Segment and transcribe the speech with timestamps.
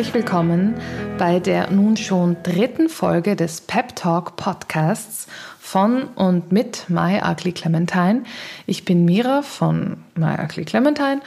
[0.00, 0.76] herzlich willkommen
[1.18, 5.26] bei der nun schon dritten Folge des Pep Talk Podcasts
[5.58, 8.22] von und mit My Ugly Clementine.
[8.64, 11.20] Ich bin Mira von My Ugly Clementine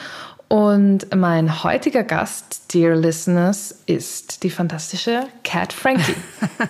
[0.47, 6.15] und mein heutiger Gast, dear listeners, ist die fantastische Cat Frankie.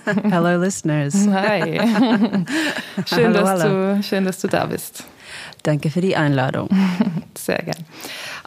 [0.30, 1.16] Hello, listeners.
[1.32, 1.80] Hi.
[3.06, 3.96] Schön, Hallo, dass hallo.
[3.96, 5.06] du, schön, dass du da bist.
[5.64, 6.70] Danke für die Einladung.
[7.38, 7.78] Sehr gern.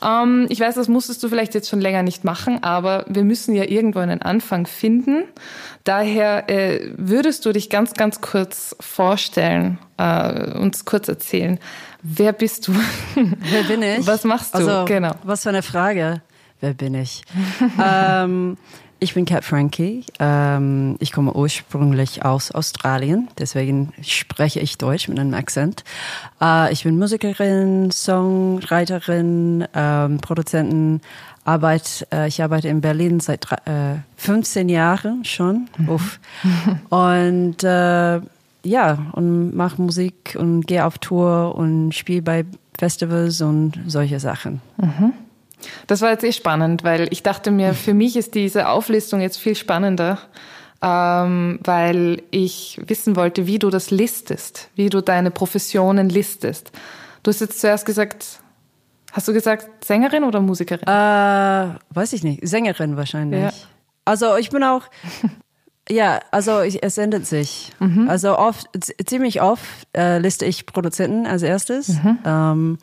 [0.03, 3.55] Ähm, ich weiß, das musstest du vielleicht jetzt schon länger nicht machen, aber wir müssen
[3.55, 5.25] ja irgendwo einen Anfang finden.
[5.85, 11.59] Daher äh, würdest du dich ganz, ganz kurz vorstellen, äh, uns kurz erzählen.
[12.03, 12.75] Wer bist du?
[13.15, 14.07] Wer bin ich?
[14.07, 14.59] Was machst du?
[14.59, 15.13] Also, Genau.
[15.25, 16.21] Was für eine Frage.
[16.61, 17.23] Wer bin ich?
[17.83, 18.59] ähm,
[18.99, 20.05] ich bin Cat Frankie.
[20.19, 25.85] Ähm, ich komme ursprünglich aus Australien, deswegen spreche ich Deutsch mit einem Akzent.
[26.41, 31.01] Äh, ich bin Musikerin, Songwriterin, ähm, Produzentin.
[31.45, 35.69] Arbeit, äh, ich arbeite in Berlin seit äh, 15 Jahren schon.
[35.87, 36.19] Uff.
[36.91, 38.21] Und äh,
[38.65, 42.45] ja, und mache Musik und gehe auf Tour und spiele bei
[42.77, 44.61] Festivals und solche Sachen.
[45.87, 49.39] Das war jetzt eh spannend, weil ich dachte mir, für mich ist diese Auflistung jetzt
[49.39, 50.19] viel spannender,
[50.83, 56.71] ähm, weil ich wissen wollte, wie du das listest, wie du deine Professionen listest.
[57.23, 58.41] Du hast jetzt zuerst gesagt,
[59.13, 60.87] hast du gesagt Sängerin oder Musikerin?
[60.87, 63.43] Äh, weiß ich nicht, Sängerin wahrscheinlich.
[63.43, 63.51] Ja.
[64.05, 64.83] Also ich bin auch,
[65.89, 67.73] ja, also ich, es ändert sich.
[68.09, 68.69] Also oft,
[69.07, 69.65] ziemlich oft
[69.97, 71.97] äh, liste ich Produzenten als erstes.
[72.25, 72.79] Ähm,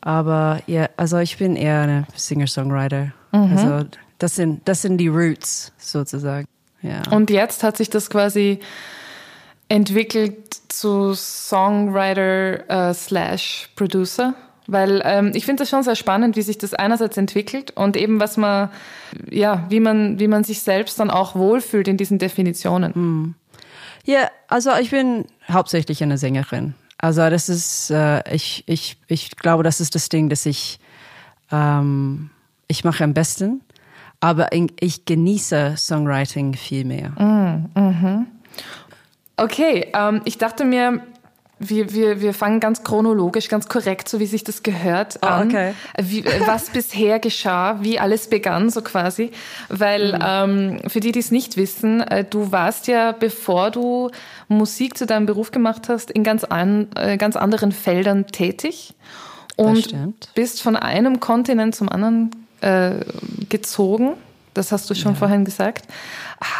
[0.00, 3.12] aber ja, also ich bin eher eine Singer-Songwriter.
[3.32, 6.46] Also das sind, das sind die Roots sozusagen.
[6.82, 7.02] Ja.
[7.10, 8.60] Und jetzt hat sich das quasi
[9.68, 14.34] entwickelt zu Songwriter äh, slash Producer.
[14.68, 18.18] Weil ähm, ich finde das schon sehr spannend, wie sich das einerseits entwickelt und eben
[18.18, 18.70] was man,
[19.30, 23.36] ja, wie man, wie man sich selbst dann auch wohlfühlt in diesen Definitionen.
[24.04, 26.74] Ja, also ich bin hauptsächlich eine Sängerin.
[26.98, 30.78] Also das ist, äh, ich, ich, ich glaube, das ist das Ding, das ich,
[31.52, 32.30] ähm,
[32.68, 33.60] ich mache am besten.
[34.20, 34.48] Aber
[34.80, 37.12] ich genieße Songwriting viel mehr.
[39.36, 41.02] Okay, ähm, ich dachte mir,
[41.58, 45.48] wir, wir, wir fangen ganz chronologisch, ganz korrekt, so wie sich das gehört, Ah, an.
[45.48, 45.74] okay.
[45.98, 49.30] Wie, was bisher geschah, wie alles begann, so quasi.
[49.68, 54.10] Weil ähm, für die, die es nicht wissen, äh, du warst ja, bevor du
[54.48, 58.94] Musik zu deinem Beruf gemacht hast, in ganz, an, äh, ganz anderen Feldern tätig.
[59.56, 59.94] Und
[60.34, 62.30] bist von einem Kontinent zum anderen
[62.60, 62.96] äh,
[63.48, 64.12] gezogen.
[64.52, 65.86] Das hast du schon vorhin gesagt.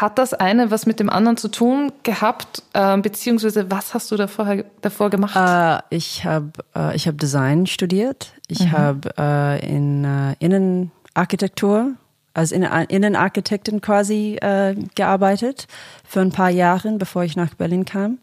[0.01, 2.63] Hat das eine was mit dem anderen zu tun gehabt?
[2.73, 5.35] Äh, beziehungsweise was hast du davor, davor gemacht?
[5.35, 8.33] Äh, ich habe äh, ich hab Design studiert.
[8.47, 11.93] Ich habe äh, in äh, Innenarchitektur,
[12.33, 15.67] als Innen Innenarchitektin quasi äh, gearbeitet
[16.03, 18.19] für ein paar Jahre, bevor ich nach Berlin kam.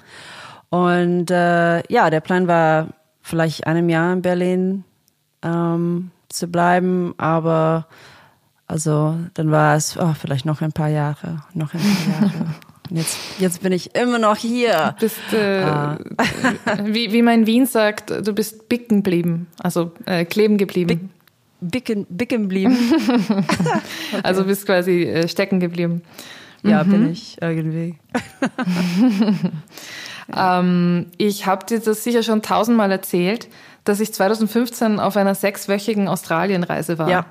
[0.70, 2.88] Und äh, ja, der Plan war
[3.20, 4.84] vielleicht einem Jahr in Berlin
[5.42, 7.86] ähm, zu bleiben, aber
[8.74, 12.46] also dann war es oh, vielleicht noch ein paar Jahre, noch ein paar Jahre.
[12.90, 14.94] Und Jetzt, jetzt bin ich immer noch hier.
[14.98, 15.96] Du bist, äh,
[16.84, 21.10] wie, wie man in Wien sagt, du bist bicken geblieben, also äh, kleben geblieben.
[21.60, 22.76] Bicken, bicken blieben.
[24.22, 26.02] Also bist quasi äh, stecken geblieben.
[26.62, 27.98] Ja, bin ich irgendwie.
[30.34, 33.48] Ähm, ich habe dir das sicher schon tausendmal erzählt,
[33.84, 37.10] dass ich 2015 auf einer sechswöchigen Australienreise war.
[37.10, 37.26] Ja.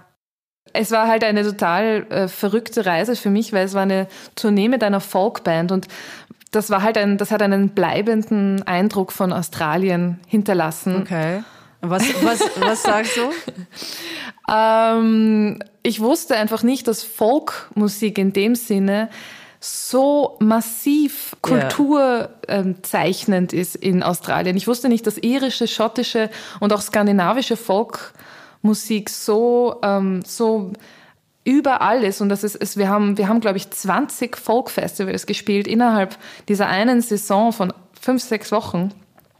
[0.74, 4.68] Es war halt eine total äh, verrückte Reise für mich, weil es war eine Tournee
[4.68, 5.88] mit einer Folkband und
[6.52, 11.02] das war halt ein, das hat einen bleibenden Eindruck von Australien hinterlassen.
[11.02, 11.44] Okay.
[11.82, 13.22] Was, was, was sagst du?
[14.52, 19.08] Ähm, ich wusste einfach nicht, dass Folkmusik in dem Sinne
[19.60, 24.58] so massiv kulturzeichnend ist in Australien.
[24.58, 27.56] Ich wusste nicht, dass irische, schottische und auch skandinavische
[28.64, 30.72] Folkmusik so, ähm, so
[31.44, 35.68] überall ist und das ist, ist wir haben, wir haben glaube ich 20 Folkfestivals gespielt
[35.68, 36.18] innerhalb
[36.48, 38.92] dieser einen Saison von fünf, sechs Wochen.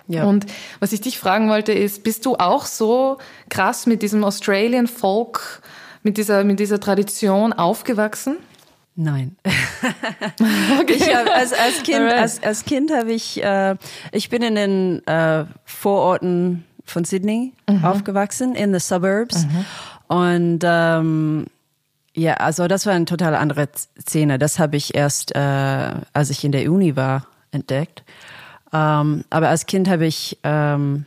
[0.08, 0.26] Ja.
[0.26, 0.46] Und
[0.82, 3.18] was ich dich fragen wollte ist, bist du auch so
[3.50, 5.62] krass mit diesem Australian Folk,
[6.04, 8.38] mit dieser, mit dieser Tradition aufgewachsen?
[8.96, 9.38] Nein.
[10.88, 12.20] Ich hab, als, als Kind, Alright.
[12.20, 13.76] als, als Kind habe ich, äh,
[14.12, 17.54] ich bin in den äh, Vororten von Sydney
[17.84, 19.46] aufgewachsen, in the suburbs.
[20.08, 21.46] Und ähm,
[22.14, 23.70] ja, also das war eine total andere
[24.00, 24.38] Szene.
[24.38, 25.40] Das habe ich erst, äh,
[26.14, 28.04] als ich in der Uni war, entdeckt.
[28.72, 31.06] Ähm, aber als Kind habe ich ähm,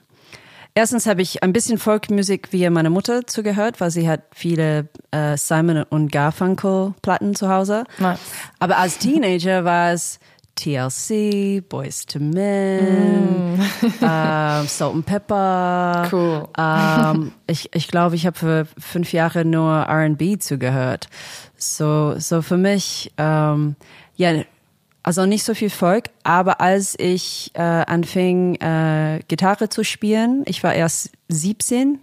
[0.77, 5.37] erstens habe ich ein bisschen Folkmusik via meine Mutter zugehört, weil sie hat viele äh,
[5.37, 7.85] Simon und Garfunkel Platten zu Hause.
[7.99, 8.21] Nice.
[8.61, 10.21] Aber als Teenager war es
[10.57, 13.61] TLC, Boys to Men,
[14.03, 16.09] ähm, Salt and Pepper.
[16.11, 16.49] Cool.
[16.59, 21.09] Ähm, ich ich glaube, ich habe für fünf Jahre nur R&B zugehört.
[21.57, 23.77] So, so für mich, ähm,
[24.17, 24.43] ja,
[25.07, 30.65] also nicht so viel Volk, aber als ich äh, anfing, äh, Gitarre zu spielen, ich
[30.65, 32.01] war erst 17,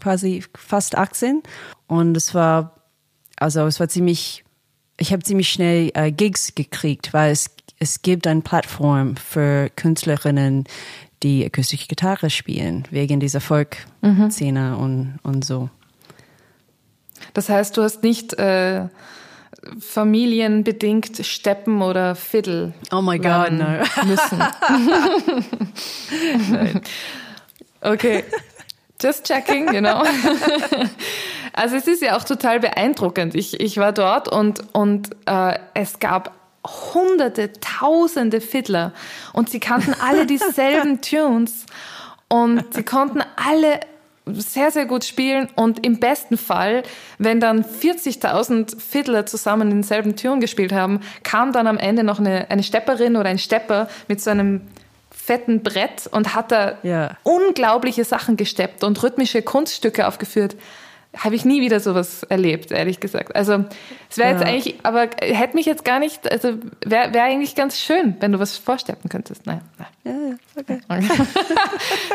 [0.00, 1.42] quasi fast 18
[1.86, 2.74] und es war,
[3.36, 4.44] also es war ziemlich,
[4.98, 7.46] ich habe ziemlich schnell äh, Gigs gekriegt, weil es,
[7.78, 10.64] es gibt eine Plattform für Künstlerinnen,
[11.22, 15.68] die akustische Gitarre spielen, wegen dieser Folk-Szene und, und so.
[17.34, 18.88] Das heißt, du hast nicht äh,
[19.80, 23.66] familienbedingt Steppen oder Fiddle Oh my God, no.
[24.04, 24.38] müssen.
[26.50, 26.80] Nein.
[27.80, 28.24] Okay.
[29.00, 30.04] Just checking, genau.
[31.58, 33.34] Also es ist ja auch total beeindruckend.
[33.34, 38.92] Ich, ich war dort und, und äh, es gab hunderte, tausende Fiddler
[39.32, 41.66] und sie kannten alle dieselben Tunes
[42.28, 43.80] und sie konnten alle
[44.26, 46.82] sehr, sehr gut spielen und im besten Fall,
[47.18, 52.50] wenn dann 40.000 Fiddler zusammen denselben Tune gespielt haben, kam dann am Ende noch eine,
[52.50, 54.62] eine Stepperin oder ein Stepper mit so einem
[55.12, 57.16] fetten Brett und hat da Ja.
[57.22, 60.56] unglaubliche Sachen gesteppt und rhythmische Kunststücke aufgeführt.
[61.18, 63.34] Habe ich nie wieder sowas erlebt, ehrlich gesagt.
[63.34, 63.64] Also
[64.10, 64.46] es wäre jetzt Ja.
[64.48, 66.54] eigentlich, aber hätte mich jetzt gar nicht, also
[66.84, 69.46] wäre wär eigentlich ganz schön, wenn du was vorsteppen könntest.
[69.46, 69.60] Naja,
[70.04, 70.36] naja.
[70.56, 71.08] Ja, okay.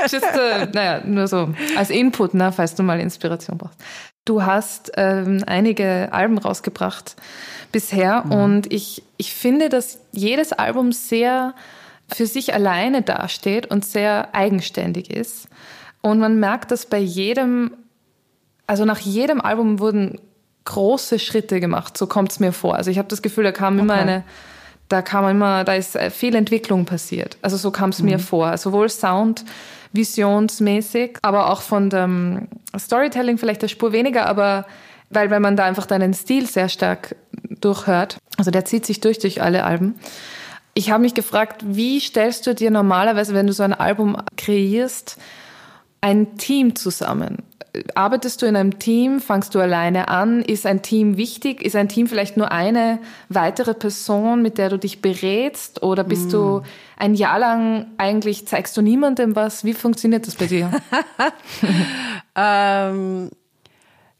[0.04, 3.80] Just, äh, naja, nur so als Input, ne, falls du mal Inspiration brauchst.
[4.26, 7.16] Du hast ähm, einige Alben rausgebracht
[7.72, 11.56] bisher und ich, ich finde, dass jedes Album sehr
[12.14, 15.48] für sich alleine dasteht und sehr eigenständig ist.
[16.02, 17.72] Und man merkt das bei jedem,
[18.68, 20.20] also nach jedem Album wurden
[20.66, 22.76] große Schritte gemacht, so kommt es mir vor.
[22.76, 24.02] Also ich habe das Gefühl, da kam immer Okay.
[24.02, 24.24] eine,
[24.90, 27.38] da kam immer, da ist äh, viel Entwicklung passiert.
[27.42, 28.56] Also so kam es mir vor.
[28.58, 29.44] Sowohl Sound,
[29.94, 32.48] visionsmäßig, aber auch von dem
[32.78, 34.66] Storytelling vielleicht der Spur weniger, aber
[35.10, 37.16] weil, weil man da einfach deinen Stil sehr stark
[37.50, 38.18] durchhört.
[38.38, 39.96] Also der zieht sich durch durch alle Alben.
[40.74, 45.18] Ich habe mich gefragt, wie stellst du dir normalerweise, wenn du so ein Album kreierst,
[46.00, 47.40] ein Team zusammen?
[47.96, 49.22] Arbeitest du in einem Team?
[49.22, 50.42] Fangst du alleine an?
[50.42, 51.62] Ist ein Team wichtig?
[51.62, 55.82] Ist ein Team vielleicht nur eine weitere Person, mit der du dich berätst?
[55.82, 56.64] Oder bist du
[56.98, 59.64] ein Jahr lang eigentlich, zeigst du niemandem was?
[59.64, 60.72] Wie funktioniert das bei dir?
[62.36, 63.30] Ähm,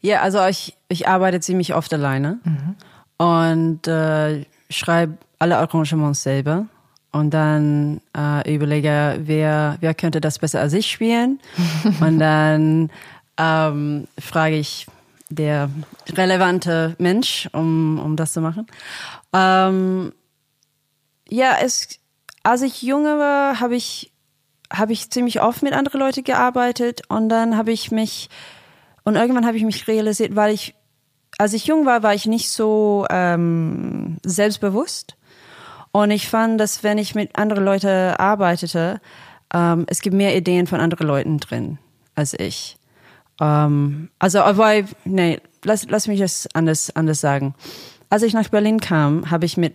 [0.00, 2.40] ja, also ich, ich arbeite ziemlich oft alleine
[3.18, 6.66] und äh, schreibe alle Arrangements selber
[7.12, 11.40] und dann äh, überlege, wer, wer könnte das besser als ich spielen
[12.00, 12.90] und dann
[13.38, 14.86] ähm, frage ich
[15.30, 15.70] der
[16.10, 18.66] relevante Mensch, um, um das zu machen.
[19.32, 20.12] Ähm,
[21.28, 21.98] ja, es,
[22.42, 24.12] als ich jünger war, habe ich
[24.72, 28.30] habe ich ziemlich oft mit anderen Leuten gearbeitet und dann habe ich mich
[29.04, 30.74] und irgendwann habe ich mich realisiert, weil ich
[31.38, 35.16] als ich jung war, war ich nicht so ähm, selbstbewusst
[35.90, 39.00] und ich fand, dass wenn ich mit anderen Leuten arbeitete,
[39.52, 41.78] ähm, es gibt mehr Ideen von anderen Leuten drin
[42.14, 42.76] als ich.
[43.40, 47.54] Ähm, also, aber nee, lass, lass mich das anders, anders sagen.
[48.10, 49.74] Als ich nach Berlin kam, habe ich mit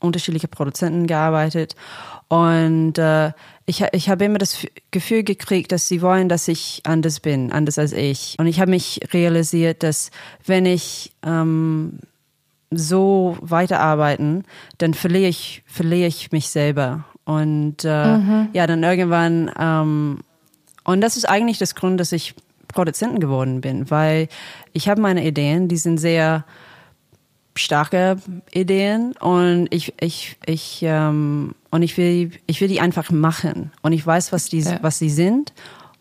[0.00, 1.76] unterschiedlichen Produzenten gearbeitet
[2.28, 3.32] und äh,
[3.66, 7.78] ich, ich habe immer das Gefühl gekriegt, dass sie wollen, dass ich anders bin, anders
[7.78, 8.36] als ich.
[8.38, 10.10] Und ich habe mich realisiert, dass
[10.46, 11.98] wenn ich ähm,
[12.70, 14.44] so weiterarbeiten,
[14.78, 17.04] dann verliere ich, verliere ich mich selber.
[17.24, 20.20] Und äh, ja, dann irgendwann, ähm,
[20.84, 22.34] und das ist eigentlich das Grund, dass ich
[22.72, 24.28] Produzenten geworden bin, weil
[24.72, 26.44] ich habe meine Ideen, die sind sehr
[27.54, 28.16] starke
[28.52, 33.92] Ideen und ich ich ich ähm, und ich will ich will die einfach machen und
[33.92, 34.78] ich weiß was die Ja.
[34.80, 35.52] was sie sind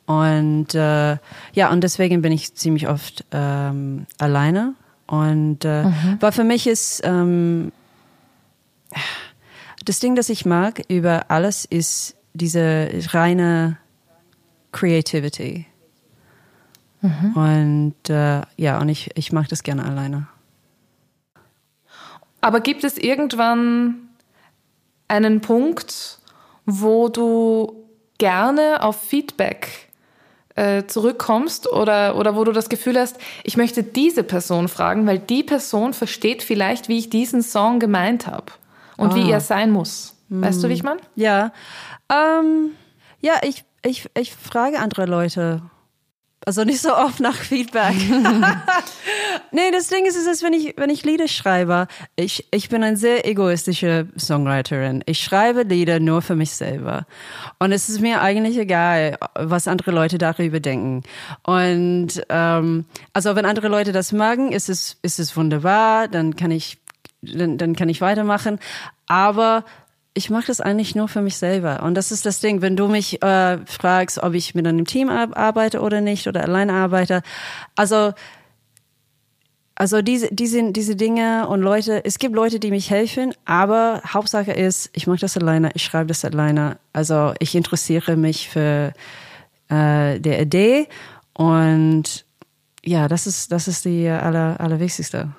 [0.05, 1.17] und äh,
[1.53, 4.75] ja und deswegen bin ich ziemlich oft ähm, alleine
[5.07, 5.83] und äh,
[6.21, 7.73] weil für mich ist ähm,
[9.83, 13.77] das Ding, das ich mag über alles ist diese reine
[14.71, 15.65] Creativity
[17.01, 20.27] und äh, ja und ich ich mag das gerne alleine.
[22.41, 24.09] Aber gibt es irgendwann
[25.07, 26.19] einen Punkt,
[26.65, 27.85] wo du
[28.17, 29.89] gerne auf Feedback
[30.55, 35.19] äh, zurückkommst oder, oder wo du das Gefühl hast, ich möchte diese Person fragen, weil
[35.19, 38.51] die Person versteht vielleicht, wie ich diesen Song gemeint habe
[38.97, 39.35] und wie Ah.
[39.35, 40.15] er sein muss.
[40.29, 41.01] Weißt du, wie ich meine?
[41.15, 41.51] Ja,
[42.09, 42.71] ähm,
[43.21, 45.61] ja, ich, ich, ich frage andere Leute.
[46.43, 47.95] Also nicht so oft nach Feedback.
[49.51, 52.83] nee, das Ding ist, ist es, wenn ich, wenn ich Lieder schreibe, ich, ich bin
[52.83, 55.03] eine sehr egoistische Songwriterin.
[55.05, 57.05] Ich schreibe Lieder nur für mich selber.
[57.59, 61.03] Und es ist mir eigentlich egal, was andere Leute darüber denken.
[61.43, 66.49] Und ähm, also wenn andere Leute das mögen, ist es, ist es wunderbar, dann kann
[66.49, 66.79] ich,
[67.21, 68.57] dann, dann kann ich weitermachen.
[69.05, 69.63] Aber
[70.13, 71.83] ich mache das eigentlich nur für mich selber.
[71.83, 75.09] Und das ist das Ding, wenn du mich äh, fragst, ob ich mit einem Team
[75.09, 77.21] arbeite oder nicht oder alleine arbeite.
[77.75, 78.13] Also,
[79.75, 84.51] also diese, diese, diese Dinge und Leute, es gibt Leute, die mich helfen, aber Hauptsache
[84.51, 86.77] ist, ich mache das alleine, ich schreibe das alleine.
[86.91, 88.93] Also ich interessiere mich für
[89.69, 90.87] äh, der Idee
[91.33, 92.25] und
[92.83, 95.29] ja, das ist, das ist die aller, allerwichtigste.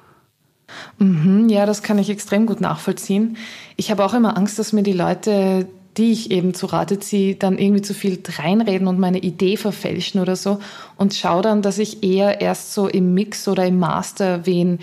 [0.98, 3.36] Mhm, ja, das kann ich extrem gut nachvollziehen.
[3.76, 7.34] Ich habe auch immer Angst, dass mir die Leute, die ich eben zu Rate ziehe,
[7.34, 10.58] dann irgendwie zu viel reinreden und meine Idee verfälschen oder so
[10.96, 14.78] und schaue dann, dass ich eher erst so im Mix oder im Master wen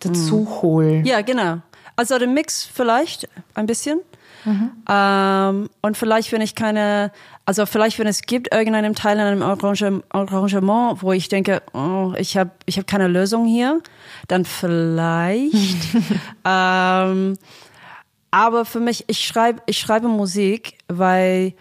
[0.00, 0.62] dazu mhm.
[0.62, 1.02] hole.
[1.04, 1.58] Ja, genau.
[1.96, 4.00] Also den Mix vielleicht ein bisschen.
[4.44, 4.70] Mhm.
[4.88, 7.12] Ähm, und vielleicht, wenn ich keine,
[7.44, 12.36] also vielleicht, wenn es gibt irgendeinen Teil in einem Arrangement, wo ich denke, oh, ich
[12.36, 13.80] habe ich hab keine Lösung hier,
[14.26, 15.54] dann vielleicht.
[16.44, 17.36] ähm,
[18.30, 21.54] aber für mich, ich schreibe, ich schreibe Musik, weil,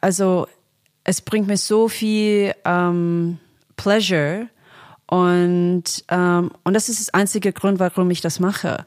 [0.00, 0.46] also,
[1.04, 3.38] es bringt mir so viel ähm,
[3.76, 4.48] Pleasure
[5.06, 8.86] und ähm, und das ist das einzige Grund, warum ich das mache.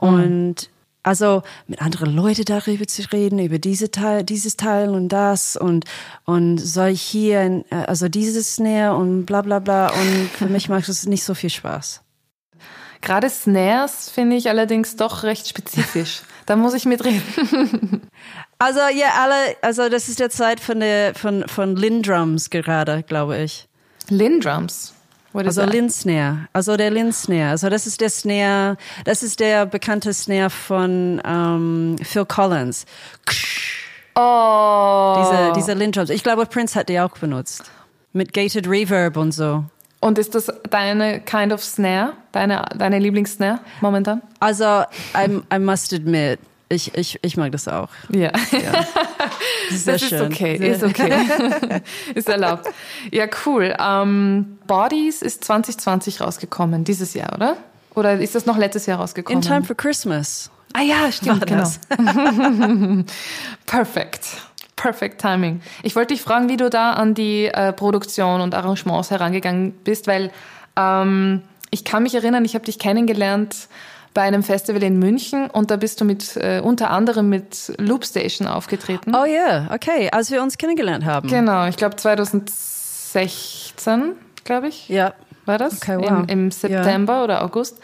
[0.00, 0.54] Mhm.
[1.02, 5.84] Also mit anderen Leuten darüber zu reden, über diese Teil, dieses Teil und das und,
[6.24, 9.88] und soll ich hier, äh, also dieses Snare und bla bla bla.
[9.88, 12.02] Und für mich macht es nicht so viel Spaß.
[13.00, 16.22] Gerade Snares finde ich allerdings doch recht spezifisch.
[16.46, 17.22] da muss ich mitreden.
[18.58, 23.38] also ja, alle, also das ist der Zeit von der von von Lindrums gerade, glaube
[23.42, 23.68] ich.
[24.08, 24.94] Lindrums.
[25.34, 29.66] Also Lin Snare, also der Lin Snare, also das ist der Snare, das ist der
[29.66, 32.84] bekannte Snare von ähm, Phil Collins.
[34.14, 35.16] Oh.
[35.18, 36.10] Diese, diese Lin Drums.
[36.10, 37.70] Ich glaube, Prince hat die auch benutzt.
[38.12, 39.64] Mit Gated Reverb und so.
[40.00, 42.14] Und ist das deine kind of Snare?
[42.32, 44.20] Deine, deine Lieblingssnare momentan?
[44.40, 44.64] Also,
[45.14, 46.40] I, I must admit,
[46.72, 47.88] ich, ich, ich mag das auch.
[48.08, 48.30] Ja.
[48.50, 48.86] ja.
[49.70, 50.18] Sehr das schön.
[50.18, 50.74] ist okay, Sehr.
[50.74, 51.82] ist okay.
[52.14, 52.68] ist erlaubt.
[53.10, 53.74] Ja, cool.
[53.78, 57.56] Um, ähm, Bodies ist 2020 rausgekommen, dieses Jahr, oder?
[57.94, 59.42] Oder ist das noch letztes Jahr rausgekommen?
[59.42, 60.50] In Time for Christmas.
[60.72, 61.68] Ah ja, stimmt, genau.
[63.66, 64.26] Perfekt.
[64.76, 65.60] Perfect Timing.
[65.82, 70.06] Ich wollte dich fragen, wie du da an die äh, Produktion und Arrangements herangegangen bist,
[70.06, 70.32] weil
[70.76, 73.68] ähm, ich kann mich erinnern, ich habe dich kennengelernt
[74.14, 78.48] bei einem Festival in München und da bist du mit äh, unter anderem mit Loopstation
[78.48, 79.14] aufgetreten.
[79.14, 79.74] Oh ja, yeah.
[79.74, 81.28] okay, als wir uns kennengelernt haben.
[81.28, 84.12] Genau, ich glaube 2016,
[84.44, 84.88] glaube ich.
[84.88, 85.14] Ja.
[85.44, 85.82] War das?
[85.82, 86.08] Okay, wow.
[86.08, 87.24] Im, Im, September ja.
[87.24, 87.78] oder August.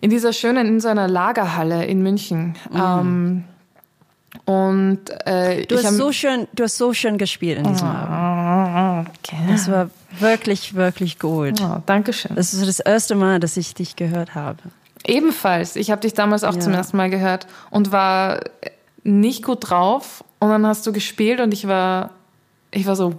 [0.00, 2.54] In dieser schönen, in so einer Lagerhalle in München.
[2.70, 2.80] Mhm.
[2.80, 3.44] Ähm,
[4.44, 9.10] und äh, du hast so schön, du hast so schön gespielt in diesem oh, Abend.
[9.22, 9.36] Okay.
[9.48, 11.60] Das war wirklich, wirklich gut.
[11.62, 12.34] Oh, Dankeschön.
[12.34, 14.58] Das ist das erste Mal, dass ich dich gehört habe.
[15.06, 15.76] Ebenfalls.
[15.76, 16.60] Ich habe dich damals auch ja.
[16.60, 18.40] zum ersten Mal gehört und war
[19.02, 20.24] nicht gut drauf.
[20.38, 22.10] Und dann hast du gespielt und ich war,
[22.70, 23.14] ich war so,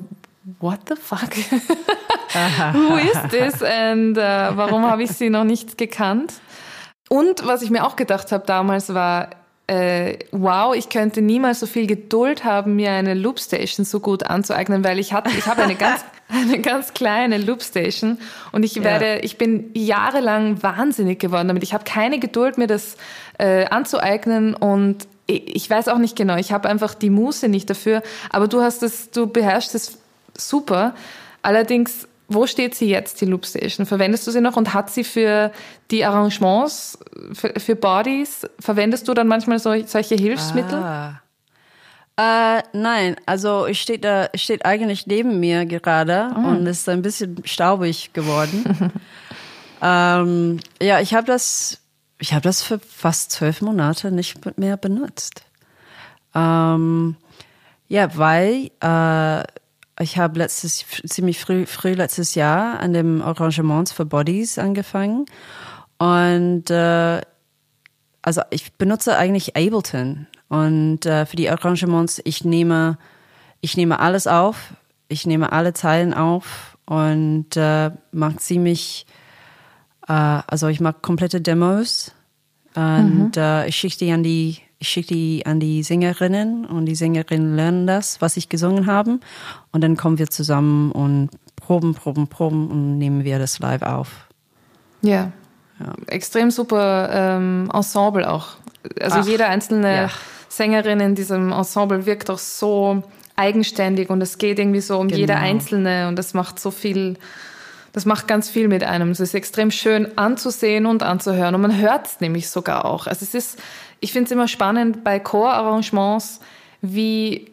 [0.60, 1.30] what the fuck?
[2.74, 3.62] Who is this?
[3.62, 6.34] Und uh, warum habe ich sie noch nicht gekannt?
[7.10, 9.30] Und was ich mir auch gedacht habe damals war,
[9.68, 14.84] äh, wow, ich könnte niemals so viel Geduld haben, mir eine Loopstation so gut anzueignen,
[14.84, 18.17] weil ich hatte, ich habe eine ganz, eine ganz kleine Loopstation
[18.51, 19.24] und ich werde, ja.
[19.24, 21.63] ich bin jahrelang wahnsinnig geworden damit.
[21.63, 22.98] Ich habe keine Geduld, mir das
[23.38, 26.36] äh, anzueignen und ich weiß auch nicht genau.
[26.36, 28.03] Ich habe einfach die Muße nicht dafür.
[28.29, 29.98] Aber du hast es, du beherrschst es
[30.38, 30.94] super.
[31.41, 33.86] Allerdings wo steht sie jetzt, die Loopstation?
[33.86, 35.51] Verwendest du sie noch und hat sie für
[35.91, 36.98] die Arrangements,
[37.34, 40.79] für, für Bodies, verwendest du dann manchmal so, solche Hilfsmittel?
[40.79, 41.22] Ah.
[42.17, 46.45] Äh, nein, also es steht da, steht eigentlich neben mir gerade mhm.
[46.45, 48.91] und ist ein bisschen staubig geworden.
[49.81, 51.81] ähm, ja, ich habe das,
[52.19, 55.43] ich habe das für fast zwölf Monate nicht mehr benutzt.
[56.34, 57.17] Ähm,
[57.89, 59.43] ja, weil äh,
[60.01, 65.25] ich habe letztes, ziemlich früh, früh letztes Jahr an dem Arrangements für Bodies angefangen.
[65.98, 67.22] Und äh,
[68.22, 70.27] also ich benutze eigentlich Ableton.
[70.50, 72.98] Und äh, für die Arrangements, ich nehme,
[73.62, 74.74] ich nehme alles auf,
[75.08, 79.06] ich nehme alle Zeilen auf und äh, mache ziemlich,
[80.08, 82.14] äh, also ich mache komplette Demos
[82.75, 83.42] und mhm.
[83.42, 87.56] äh, ich schicke die an die, ich schicke die an die Sängerinnen und die Sängerinnen
[87.56, 89.20] lernen das, was ich gesungen habe.
[89.72, 94.28] Und dann kommen wir zusammen und proben, proben, proben und nehmen wir das live auf.
[95.02, 95.32] Ja.
[95.80, 95.94] ja.
[96.08, 98.58] Extrem super ähm, Ensemble auch.
[99.00, 100.10] Also Ach, jede einzelne ja.
[100.50, 103.04] Sängerin in diesem Ensemble wirkt auch so
[103.36, 105.20] eigenständig und es geht irgendwie so um genau.
[105.20, 107.18] jede einzelne und das macht so viel,
[107.94, 109.12] das macht ganz viel mit einem.
[109.12, 113.08] Es ist extrem schön anzusehen und anzuhören und man hört es nämlich sogar auch.
[113.08, 113.60] Also es ist,
[114.00, 116.39] ich finde es immer spannend bei Chorarrangements,
[116.82, 117.51] wie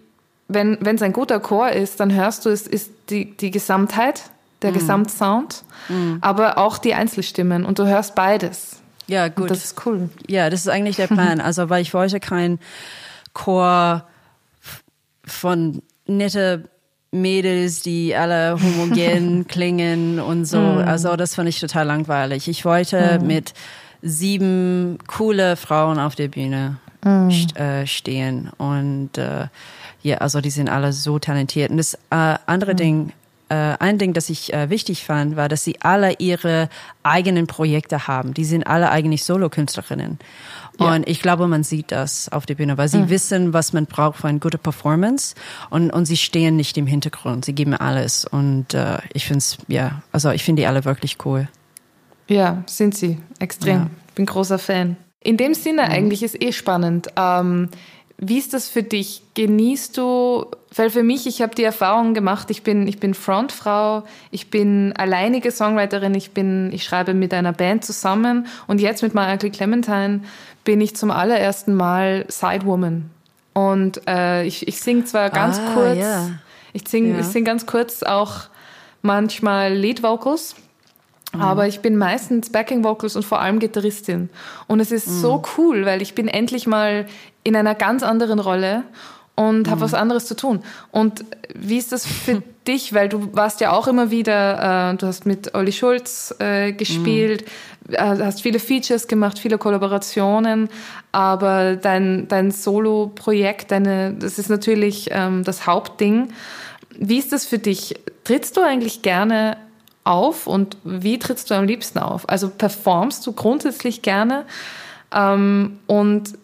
[0.49, 4.23] wenn wenn es ein guter Chor ist, dann hörst du es ist die die Gesamtheit,
[4.61, 4.75] der mm.
[4.75, 6.17] Gesamtsound, mm.
[6.21, 8.82] aber auch die Einzelstimmen und du hörst beides.
[9.07, 9.43] Ja, gut.
[9.43, 10.11] Und das ist cool.
[10.29, 11.41] Ja, das ist eigentlich der Plan.
[11.41, 12.59] Also, weil ich wollte kein
[13.33, 14.07] Chor
[15.25, 16.69] von nette
[17.11, 20.59] Mädels, die alle homogen klingen und so.
[20.59, 20.79] Mm.
[20.79, 22.49] Also, das fand ich total langweilig.
[22.49, 23.27] Ich wollte mm.
[23.27, 23.55] mit
[24.03, 27.31] sieben coole Frauen auf der Bühne mm.
[27.31, 29.47] st äh, stehen und äh,
[30.03, 31.71] ja, also die sind alle so talentiert.
[31.71, 33.13] Und das äh, andere Ding äh,
[33.55, 36.69] ein Ding, das ich äh, wichtig fand, war, dass sie alle ihre
[37.03, 38.35] eigenen Projekte haben.
[38.35, 40.19] Die sind alle eigentlich Solo-Künstlerinnen.
[40.81, 40.95] Ja.
[40.95, 43.11] Und ich glaube, man sieht das auf der Bühne, weil sie mhm.
[43.11, 45.35] wissen, was man braucht für eine gute Performance
[45.71, 47.45] und, und sie stehen nicht im Hintergrund.
[47.45, 48.25] Sie geben alles.
[48.25, 51.49] Und äh, ich finde es, ja, also ich finde die alle wirklich cool.
[52.29, 53.19] Ja, sind sie.
[53.39, 53.77] Extrem.
[53.77, 53.91] Ja.
[54.15, 54.97] Bin großer Fan.
[55.21, 55.93] In dem Sinne mhm.
[55.93, 57.09] eigentlich ist eh spannend.
[57.17, 57.69] Ähm,
[58.25, 59.23] wie ist das für dich?
[59.35, 64.05] Genießt du, weil für mich, ich habe die Erfahrung gemacht, ich bin, ich bin Frontfrau,
[64.31, 69.12] ich bin alleinige Songwriterin, ich bin, ich schreibe mit einer Band zusammen und jetzt mit
[69.12, 70.21] Michael Clementine
[70.62, 73.11] bin ich zum allerersten Mal Sidewoman.
[73.55, 76.31] Und äh, ich, ich singe zwar ganz ah, kurz, yeah.
[76.73, 78.43] ich singe ich sing ganz kurz auch
[79.02, 80.55] manchmal Lead Vocals,
[81.33, 81.41] Mhm.
[81.41, 84.29] Aber ich bin meistens Backing Vocals und vor allem Gitarristin.
[84.67, 85.21] Und es ist mhm.
[85.21, 87.07] so cool, weil ich bin endlich mal
[87.45, 88.85] in einer ganz anderen Rolle
[89.35, 89.85] und habe mhm.
[89.85, 90.63] was anderes zu tun.
[90.91, 92.93] Und wie ist das für dich?
[92.93, 97.45] Weil du warst ja auch immer wieder, äh, du hast mit Olli Schulz äh, gespielt,
[97.88, 97.95] mhm.
[97.95, 100.69] äh, hast viele Features gemacht, viele Kollaborationen,
[101.12, 106.29] aber dein, dein Solo-Projekt, deine, das ist natürlich ähm, das Hauptding.
[106.97, 107.95] Wie ist das für dich?
[108.25, 109.57] Trittst du eigentlich gerne
[110.05, 112.29] auf und wie trittst du am liebsten auf?
[112.29, 114.45] Also performst du grundsätzlich gerne
[115.14, 116.35] ähm, und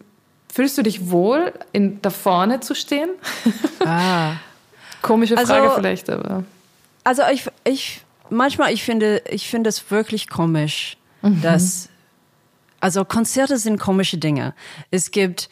[0.59, 3.09] fühlst du dich wohl, in, da vorne zu stehen?
[3.85, 4.33] Ah.
[5.01, 6.43] Komische also, Frage vielleicht, aber.
[7.05, 11.41] Also ich, ich manchmal ich finde ich finde es wirklich komisch, mhm.
[11.41, 11.87] dass
[12.81, 14.53] also Konzerte sind komische Dinge.
[14.91, 15.49] Es gibt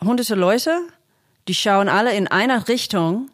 [0.00, 0.78] hunderte Leute,
[1.48, 3.28] die schauen alle in einer Richtung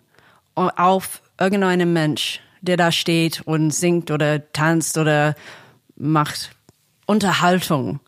[0.54, 5.34] auf irgendeinen Mensch der da steht und singt oder tanzt oder
[5.96, 6.52] macht
[7.04, 8.00] Unterhaltung.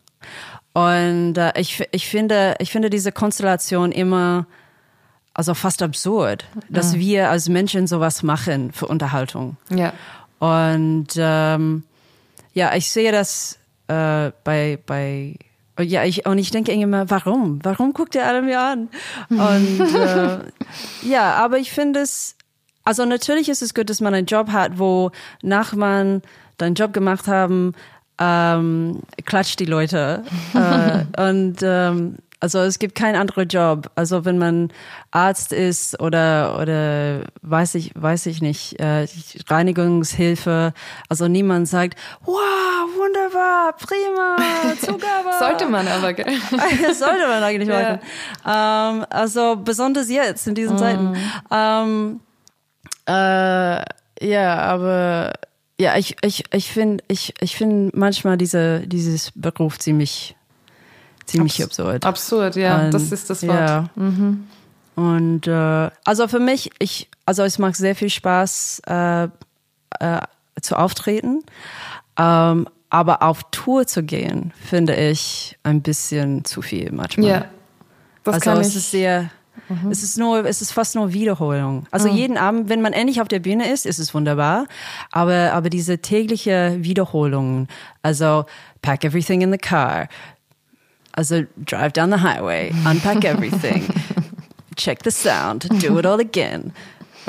[0.73, 4.45] Und äh, ich, ich, finde, ich finde diese Konstellation immer
[5.33, 6.99] also fast absurd, dass ja.
[6.99, 9.57] wir als Menschen sowas machen für Unterhaltung.
[9.69, 9.93] Ja.
[10.39, 11.83] Und ähm,
[12.53, 15.35] ja, ich sehe das äh, bei, bei
[15.79, 17.59] ja, ich, und ich denke immer, warum?
[17.63, 18.89] Warum guckt ihr alle mir an?
[19.29, 20.39] Und äh,
[21.03, 22.35] ja, aber ich finde es,
[22.83, 26.21] also natürlich ist es gut, dass man einen Job hat, wo nach man
[26.57, 27.73] deinen Job gemacht haben,
[28.19, 30.23] ähm, klatscht die Leute.
[30.53, 33.91] äh, und ähm, also es gibt keinen anderen Job.
[33.95, 34.71] Also wenn man
[35.11, 39.07] Arzt ist oder oder weiß ich weiß ich nicht äh,
[39.47, 40.73] Reinigungshilfe.
[41.09, 42.35] Also niemand sagt, wow,
[42.97, 44.37] wunderbar, prima,
[44.79, 45.37] Zugabe.
[45.37, 46.27] Sollte man aber, gell?
[46.93, 47.99] Sollte man eigentlich ja.
[48.45, 48.99] machen.
[49.01, 50.79] Ähm, also besonders jetzt in diesen mm.
[50.79, 51.17] Zeiten.
[51.51, 52.19] Ähm,
[53.05, 53.83] äh,
[54.21, 55.33] ja, aber
[55.79, 60.35] ja, ich, ich, ich finde ich, ich find manchmal diese, dieses Beruf ziemlich,
[61.25, 62.05] ziemlich Abs absurd.
[62.05, 63.57] Absurd, ja, Und, das ist das Wort.
[63.57, 63.89] Ja.
[63.95, 64.47] Mhm.
[64.95, 70.21] Und äh, also für mich, ich, also es macht sehr viel Spaß äh, äh,
[70.61, 71.43] zu auftreten.
[72.17, 77.29] Ähm, aber auf Tour zu gehen, finde ich ein bisschen zu viel manchmal.
[77.29, 77.45] Ja,
[78.23, 78.75] das also kann es ich.
[78.77, 79.29] ist sehr,
[79.67, 79.91] Mhm.
[79.91, 81.85] Es ist nur, es ist fast nur Wiederholung.
[81.91, 82.15] Also mhm.
[82.15, 84.65] jeden Abend, wenn man endlich auf der Bühne ist, ist es wunderbar.
[85.11, 87.67] Aber, aber diese tägliche Wiederholung,
[88.01, 88.45] also
[88.81, 90.07] pack everything in the car,
[91.13, 93.83] also drive down the highway, unpack everything,
[94.75, 96.71] check the sound, do it all again.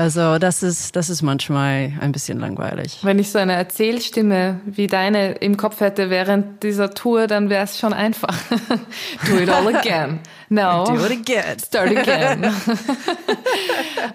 [0.01, 3.01] Also das ist, das ist manchmal ein bisschen langweilig.
[3.03, 7.65] Wenn ich so eine Erzählstimme wie deine im Kopf hätte während dieser Tour, dann wäre
[7.65, 8.35] es schon einfach.
[9.29, 10.21] Do it all again.
[10.49, 10.85] No.
[10.87, 11.59] Do it again.
[11.63, 12.51] Start again.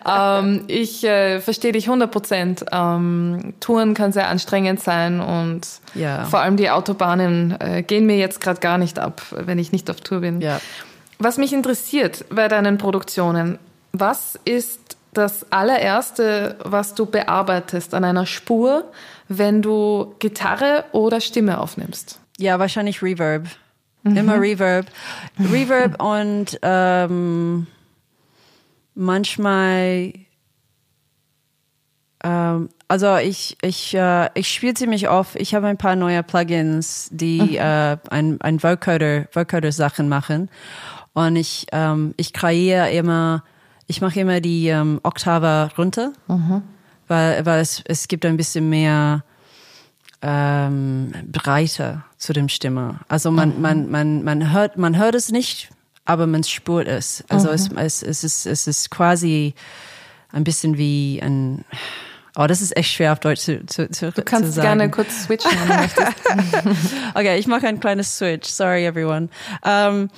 [0.12, 2.66] ähm, ich äh, verstehe dich 100 Prozent.
[2.72, 6.26] Ähm, Touren kann sehr anstrengend sein und ja.
[6.26, 9.92] vor allem die Autobahnen äh, gehen mir jetzt gerade gar nicht ab, wenn ich nicht
[9.92, 10.42] auf Tour bin.
[10.42, 10.60] Ja.
[11.20, 13.60] Was mich interessiert bei deinen Produktionen,
[13.92, 18.92] was ist das allererste, was du bearbeitest an einer Spur,
[19.28, 22.20] wenn du Gitarre oder Stimme aufnimmst?
[22.38, 23.48] Ja, wahrscheinlich Reverb.
[24.04, 24.18] Mhm.
[24.18, 24.88] Immer Reverb.
[25.40, 27.68] Reverb und ähm,
[28.94, 30.14] manchmal
[32.24, 35.36] ähm, also ich, ich, äh, ich spiele ziemlich oft.
[35.36, 37.56] Ich habe ein paar neue Plugins, die mhm.
[37.56, 40.50] äh, ein, ein Vocoder, Vocoder Sachen machen.
[41.14, 43.44] Und ich, ähm, ich kreiere immer,
[43.88, 46.64] ich mache immer die ähm, Oktave runter, mhm.
[47.08, 49.24] weil, weil es, es gibt ein bisschen mehr
[50.22, 53.00] ähm, Breite zu dem Stimme.
[53.08, 53.62] Also man, mhm.
[53.62, 55.70] man, man, man hört, man hört es nicht,
[56.06, 57.24] aber man spürt es.
[57.30, 59.54] Also es, es, es ist, es ist quasi
[60.32, 61.64] ein bisschen wie ein,
[62.38, 65.24] Oh, das ist echt schwer auf Deutsch zu, zu, zu Du kannst zu gerne kurz
[65.24, 66.94] switchen, wenn du möchtest.
[67.14, 68.50] okay, ich mache ein kleines Switch.
[68.50, 69.30] Sorry, everyone.
[69.64, 70.10] Um,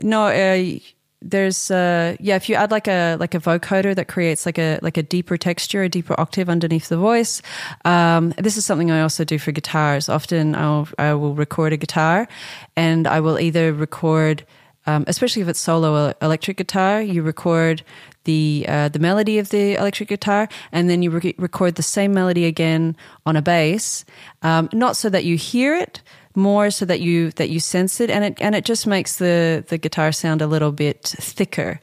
[0.00, 0.80] no, uh,
[1.22, 4.78] there's uh, yeah, if you add like a like a vocoder that creates like a
[4.82, 7.42] like a deeper texture, a deeper octave underneath the voice.
[7.84, 10.08] Um, this is something I also do for guitars.
[10.08, 12.28] Often I'll I will record a guitar,
[12.76, 14.44] and I will either record.
[14.88, 17.82] Um, especially if it's solo electric guitar, you record
[18.22, 22.12] the uh, the melody of the electric guitar, and then you re- record the same
[22.12, 24.04] melody again on a bass,
[24.42, 26.02] um, not so that you hear it,
[26.36, 29.64] more so that you that you sense it, and it and it just makes the
[29.68, 31.80] the guitar sound a little bit thicker,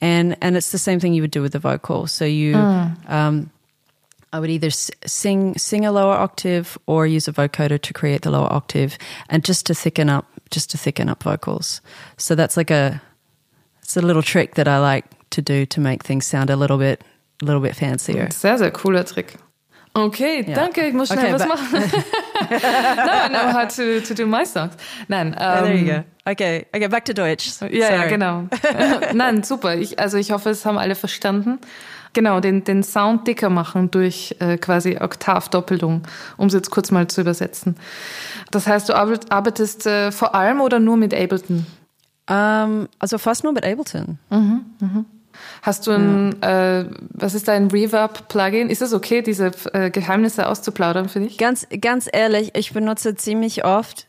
[0.00, 2.06] and and it's the same thing you would do with the vocal.
[2.06, 2.54] So you.
[2.54, 3.10] Mm.
[3.10, 3.50] Um,
[4.32, 8.30] I would either sing sing a lower octave or use a vocoder to create the
[8.30, 8.98] lower octave,
[9.30, 11.80] and just to thicken up, just to thicken up vocals.
[12.18, 13.00] So that's like a,
[13.80, 16.76] it's a little trick that I like to do to make things sound a little
[16.76, 17.02] bit,
[17.40, 18.28] a little bit fancier.
[18.30, 19.36] Sehr, sehr cooler Trick.
[19.96, 20.54] Okay, ja.
[20.54, 20.86] danke.
[20.86, 21.72] Ich muss schnell okay, was machen.
[21.72, 24.74] no, I know how to, to do my songs.
[25.08, 25.28] Nein.
[25.28, 26.04] Um, there you go.
[26.30, 27.50] Okay, okay, back to Deutsch.
[27.62, 28.44] Ja, ja, genau.
[29.14, 29.74] Nein, super.
[29.76, 31.58] Ich, also ich hoffe, es haben alle verstanden.
[32.12, 36.02] Genau, den, den Sound dicker machen durch äh, quasi Oktavdoppelung,
[36.36, 37.76] um es jetzt kurz mal zu übersetzen.
[38.50, 41.64] Das heißt, du arbeitest äh, vor allem oder nur mit Ableton?
[42.28, 44.18] Um, ähm, also fast nur mit Ableton.
[44.28, 45.06] Mhm, mhm.
[45.66, 46.80] Hast du ein, ja.
[46.80, 48.70] äh, was ist dein Reverb-Plugin?
[48.70, 51.38] Ist es okay, diese äh, Geheimnisse auszuplaudern für dich?
[51.38, 54.06] Ganz, ganz ehrlich, ich benutze ziemlich oft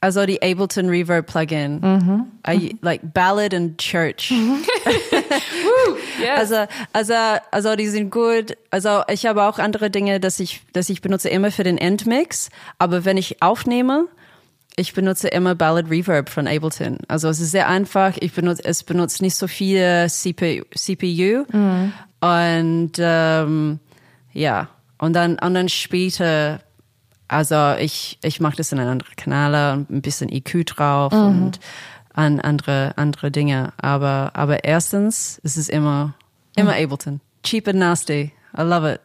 [0.00, 1.80] also die Ableton Reverb Plugin.
[1.80, 2.26] Mhm.
[2.46, 4.30] I, like Ballad and Church.
[4.30, 4.58] Mhm.
[4.84, 6.38] Woo, yes.
[6.38, 7.14] Also, also,
[7.50, 8.56] also die sind gut.
[8.70, 12.50] Also ich habe auch andere Dinge, dass ich, dass ich benutze immer für den Endmix.
[12.78, 14.06] Aber wenn ich aufnehme,
[14.78, 16.98] ich benutze immer Ballad Reverb von Ableton.
[17.08, 18.16] Also es ist sehr einfach.
[18.20, 20.62] Ich benutze, es benutzt nicht so viel CPU.
[20.74, 21.44] CPU.
[21.52, 21.92] Mhm.
[22.20, 23.80] Und ähm,
[24.32, 26.60] ja, und dann, und dann später,
[27.26, 31.26] also ich, ich mache das in einen anderen Kanal und ein bisschen EQ drauf mhm.
[31.26, 31.60] und
[32.14, 33.72] an andere, andere Dinge.
[33.78, 36.14] Aber, aber erstens ist es immer,
[36.54, 36.84] immer mhm.
[36.84, 37.20] Ableton.
[37.42, 38.32] Cheap and nasty.
[38.56, 39.00] I love it.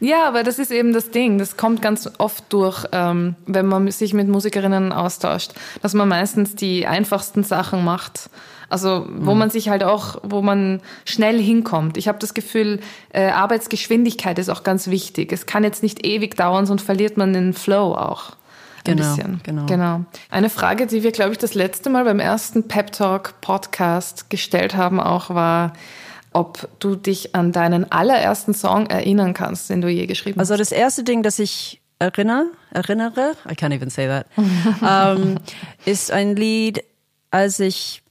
[0.00, 1.38] Ja, aber das ist eben das Ding.
[1.38, 6.54] Das kommt ganz oft durch, ähm, wenn man sich mit Musikerinnen austauscht, dass man meistens
[6.54, 8.30] die einfachsten Sachen macht.
[8.70, 9.38] Also wo mhm.
[9.38, 11.96] man sich halt auch, wo man schnell hinkommt.
[11.96, 12.80] Ich habe das Gefühl,
[13.12, 15.32] äh, Arbeitsgeschwindigkeit ist auch ganz wichtig.
[15.32, 18.32] Es kann jetzt nicht ewig dauern, sonst verliert man den Flow auch.
[18.86, 19.40] Ein genau, bisschen.
[19.42, 19.66] genau.
[19.66, 20.04] Genau.
[20.30, 24.76] Eine Frage, die wir, glaube ich, das letzte Mal beim ersten Pep Talk Podcast gestellt
[24.76, 25.72] haben, auch war,
[26.38, 30.52] ob du dich an deinen allerersten Song erinnern kannst, den du je geschrieben hast.
[30.52, 34.26] Also das erste Ding, das ich erinnere, erinnere, I can't even say that,
[34.80, 35.38] um,
[35.84, 36.84] ist ein Lied,
[37.32, 38.02] als ich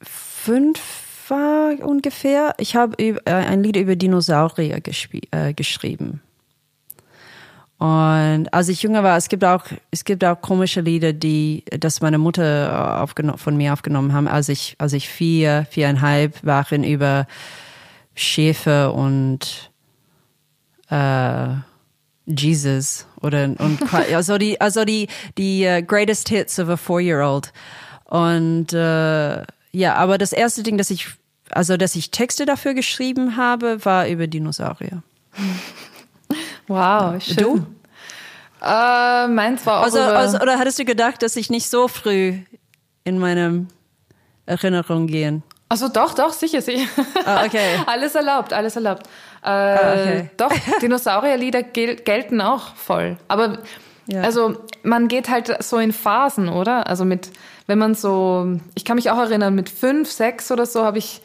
[0.00, 0.80] fünf
[1.28, 2.54] war ungefähr.
[2.56, 4.80] Ich habe ein Lied über Dinosaurier
[5.32, 6.22] äh, geschrieben.
[7.80, 12.02] Und als ich jünger war, es gibt auch, es gibt auch komische Lieder, die, das
[12.02, 17.26] meine Mutter von mir aufgenommen haben, als ich, als ich vier, viereinhalb waren über
[18.14, 19.70] Schäfer und,
[20.90, 21.54] äh,
[22.26, 23.80] Jesus oder und
[24.12, 27.52] also die also die die uh, greatest hits of a four-year-old.
[28.04, 31.08] Und äh, ja aber das erste Ding das ich
[31.50, 35.02] also dass ich Texte dafür geschrieben habe war über Dinosaurier
[36.68, 37.36] Wow, schön.
[37.36, 37.66] Du?
[38.62, 42.34] Äh, meins war auch also, also, Oder hattest du gedacht, dass ich nicht so früh
[43.04, 43.66] in meine
[44.46, 45.42] Erinnerung gehen?
[45.68, 46.88] Also doch, doch, sicher, sicher.
[47.24, 47.76] Ah, okay.
[47.86, 49.06] alles erlaubt, alles erlaubt.
[49.42, 50.30] Äh, ah, okay.
[50.36, 53.16] Doch, Dinosaurierlieder gel gelten auch voll.
[53.28, 53.58] Aber
[54.06, 54.22] ja.
[54.22, 56.86] also man geht halt so in Phasen, oder?
[56.88, 57.30] Also mit,
[57.66, 61.22] wenn man so, ich kann mich auch erinnern, mit fünf, sechs oder so habe ich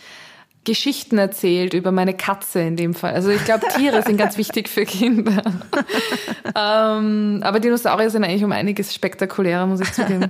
[0.66, 3.14] Geschichten erzählt über meine Katze in dem Fall.
[3.14, 5.42] Also ich glaube, Tiere sind ganz wichtig für Kinder.
[6.56, 10.28] ähm, aber Dinosaurier sind eigentlich um einiges spektakulärer, muss ich zugeben.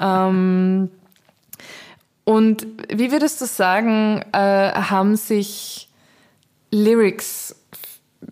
[0.00, 0.90] ähm,
[2.24, 5.88] Und wie würdest du sagen, äh, haben sich
[6.70, 7.54] Lyrics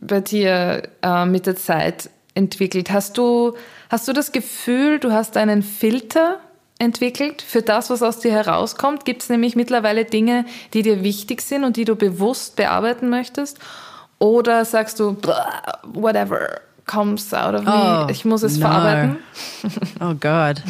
[0.01, 2.91] bei dir äh, mit der Zeit entwickelt?
[2.91, 3.55] Hast du,
[3.91, 6.41] hast du das Gefühl, du hast einen Filter
[6.83, 9.05] entwickelt für das, was aus dir herauskommt?
[9.05, 13.61] Gibt es nämlich mittlerweile Dinge, die dir wichtig sind und die du bewusst bearbeiten möchtest?
[14.19, 15.17] Oder sagst du,
[15.85, 18.67] whatever comes out of me, oh, ich muss es no.
[18.67, 19.17] verarbeiten?
[20.01, 20.61] Oh Gott.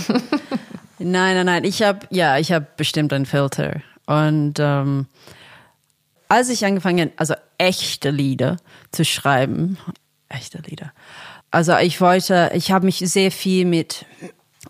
[0.99, 1.65] nein, nein, nein.
[1.65, 3.81] Ich habe, ja, ich habe bestimmt einen Filter.
[4.05, 5.07] Und ähm,
[6.29, 8.59] als ich angefangen, also echte Lieder
[8.91, 9.79] zu schreiben,
[10.29, 10.93] echte Lieder.
[11.51, 14.05] Also ich wollte, ich habe mich sehr viel mit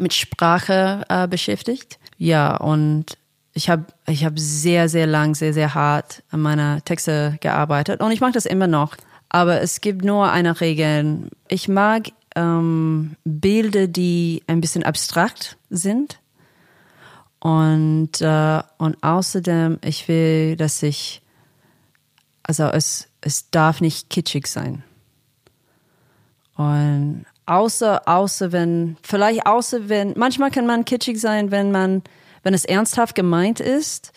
[0.03, 1.99] mit Sprache äh, beschäftigt.
[2.19, 3.17] Ja, und
[3.55, 8.11] ich habe ich hab sehr, sehr lang, sehr, sehr hart an meiner Texte gearbeitet und
[8.13, 8.97] ich mache das immer noch.
[9.29, 11.31] Aber es gibt nur eine Regel.
[11.49, 16.19] Ich mag ähm, Bilder, die ein bisschen abstrakt sind.
[17.41, 21.23] Und, äh, und außerdem, ich will, dass ich,
[22.43, 24.85] also es, es darf nicht kitschig sein.
[26.55, 32.03] Und Außer, außer wenn, vielleicht außer wenn, manchmal kann man kitschig sein, wenn man,
[32.43, 34.13] wenn es ernsthaft gemeint ist.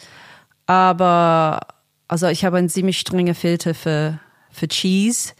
[0.67, 1.59] Aber,
[2.07, 4.19] also ich habe einen ziemlich strengen Filter für,
[4.51, 5.33] für Cheese.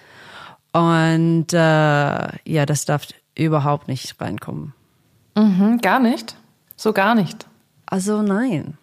[0.74, 4.74] Und äh, ja, das darf überhaupt nicht reinkommen.
[5.36, 6.36] Mhm, gar nicht?
[6.76, 7.46] So gar nicht?
[7.86, 8.78] Also nein.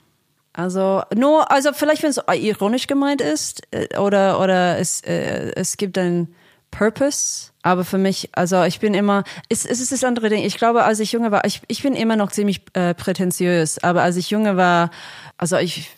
[0.53, 5.77] Also nur, also vielleicht wenn es ironisch gemeint ist äh, oder oder es äh, es
[5.77, 6.35] gibt ein
[6.71, 7.52] Purpose.
[7.63, 10.45] Aber für mich, also ich bin immer, es, es ist das andere Ding.
[10.45, 14.03] Ich glaube, als ich jünger war, ich, ich bin immer noch ziemlich äh, prätentiös, aber
[14.03, 14.91] als ich jünger war,
[15.39, 15.91] also ich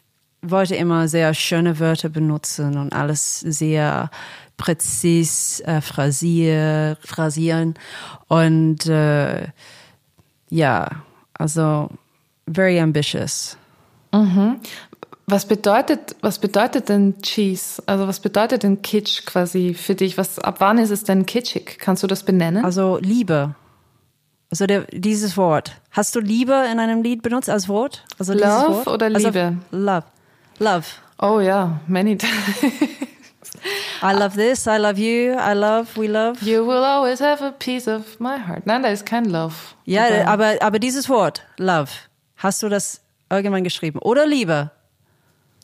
[0.42, 4.10] wollte immer sehr schöne Wörter benutzen und alles sehr
[4.56, 7.74] präzis äh, phrasier, phrasieren.
[8.28, 9.48] Und äh,
[10.50, 10.88] ja,
[11.32, 11.88] also
[12.46, 13.56] very ambitious.
[14.12, 14.60] Mhm.
[15.26, 17.82] Was bedeutet, was bedeutet denn Cheese?
[17.86, 20.18] Also was bedeutet denn Kitsch quasi für dich?
[20.18, 21.78] Was, ab wann ist es denn kitschig?
[21.78, 22.64] Kannst du das benennen?
[22.64, 23.54] Also Liebe.
[24.50, 25.72] Also der, dieses Wort.
[25.90, 28.04] Hast du Liebe in einem Lied benutzt als Wort?
[28.18, 28.88] Also Love Wort?
[28.88, 29.56] oder also Liebe?
[29.72, 30.04] Also, love.
[30.58, 30.86] Love.
[31.18, 32.34] Oh ja, many times.
[34.02, 36.44] I love this, I love you, I love, we love.
[36.44, 38.66] You will always have a piece of my heart.
[38.66, 39.54] Nein, da ist kein Love.
[39.86, 41.90] Ja, aber, aber dieses Wort, Love,
[42.36, 43.98] hast du das irgendwann geschrieben?
[44.00, 44.70] Oder Liebe?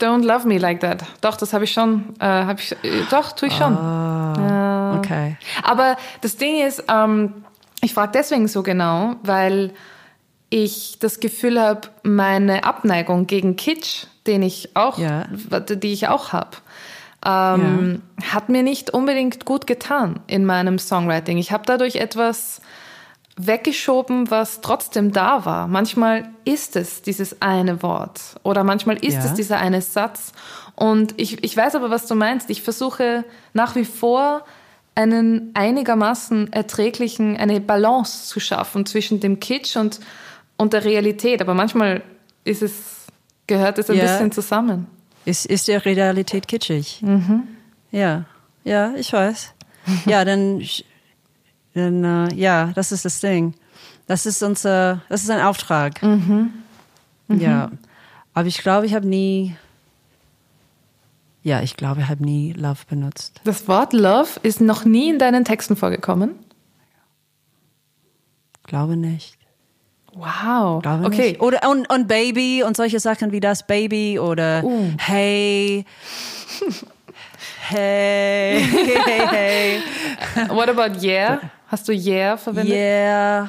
[0.01, 1.05] Don't love me like that.
[1.21, 2.15] Doch, das habe ich schon.
[2.19, 3.77] Äh, hab ich, äh, doch, tue ich schon.
[3.77, 4.99] Ah, ja.
[4.99, 5.37] Okay.
[5.63, 7.45] Aber das Ding ist, ähm,
[7.83, 9.73] ich frage deswegen so genau, weil
[10.49, 15.25] ich das Gefühl habe, meine Abneigung gegen Kitsch, den ich auch, ja.
[15.29, 16.57] die ich auch habe,
[17.25, 18.33] ähm, ja.
[18.35, 21.39] hat mir nicht unbedingt gut getan in meinem Songwriting.
[21.39, 22.61] Ich habe dadurch etwas
[23.47, 25.67] weggeschoben, was trotzdem da war.
[25.67, 29.25] Manchmal ist es dieses eine Wort oder manchmal ist ja.
[29.25, 30.33] es dieser eine Satz.
[30.75, 32.51] Und ich, ich weiß aber, was du meinst.
[32.51, 34.45] Ich versuche nach wie vor
[34.95, 40.01] einen einigermaßen erträglichen, eine Balance zu schaffen zwischen dem Kitsch und,
[40.57, 41.41] und der Realität.
[41.41, 42.03] Aber manchmal
[42.45, 43.07] ist es,
[43.47, 44.05] gehört es ein ja.
[44.05, 44.87] bisschen zusammen.
[45.25, 47.03] Ist, ist der Realität kitschig?
[47.03, 47.43] Mhm.
[47.91, 48.25] Ja,
[48.65, 49.55] ja, ich weiß.
[50.07, 50.63] Ja, dann
[51.75, 53.55] denn, äh, ja, das ist das Ding.
[54.07, 56.03] Das ist unser, das ist ein Auftrag.
[56.03, 56.53] Mhm.
[57.29, 57.41] Mhm.
[57.41, 57.71] Ja.
[58.35, 59.57] Aber ich glaube, ich habe nie,
[61.43, 63.41] ja, ich glaube, ich habe nie Love benutzt.
[63.45, 66.33] Das Wort Love ist noch nie in deinen Texten vorgekommen?
[68.65, 69.39] Glaube nicht.
[70.13, 70.83] Wow.
[70.83, 71.31] Glaube okay.
[71.31, 71.41] Nicht.
[71.41, 74.91] Oder und, und Baby und solche Sachen wie das Baby oder uh.
[74.99, 75.87] Hey.
[77.69, 79.81] hey, hey, hey.
[80.49, 81.41] What about yeah?
[81.71, 82.75] Hast du Yeah verwendet?
[82.75, 83.49] Yeah.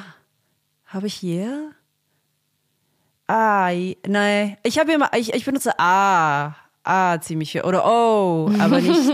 [0.86, 1.72] Habe ich Yeah?
[3.26, 3.72] Ah,
[4.06, 4.56] nein.
[4.62, 6.54] Ich habe immer, ich, ich benutze Ah.
[6.84, 7.62] Ah ziemlich viel.
[7.62, 9.10] Oder Oh, aber nicht,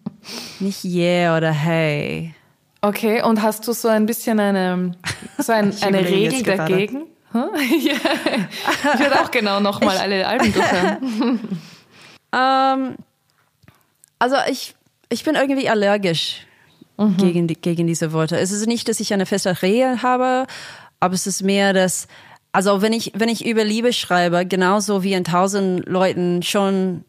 [0.60, 2.34] nicht Yeah oder Hey.
[2.82, 4.96] Okay, und hast du so ein bisschen eine,
[5.38, 7.04] so ein, eine Regel dagegen?
[7.32, 7.48] Huh?
[7.56, 7.94] ja.
[8.94, 11.48] Ich würde auch genau nochmal alle Alben durchhören.
[12.34, 12.96] um,
[14.18, 14.74] also ich,
[15.08, 16.46] ich bin irgendwie allergisch
[16.96, 17.16] mhm.
[17.16, 18.38] gegen, die, gegen diese Worte.
[18.38, 20.46] Es ist nicht, dass ich eine feste Regel habe,
[21.00, 22.06] aber es ist mehr, dass,
[22.52, 27.04] also wenn ich, wenn ich über Liebe schreibe, genauso wie in tausend Leuten schon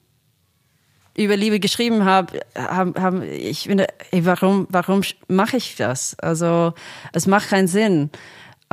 [1.15, 6.17] über Liebe geschrieben habe, haben, haben ich finde, ey, warum, warum mache ich das?
[6.19, 6.74] Also
[7.12, 8.10] es macht keinen Sinn.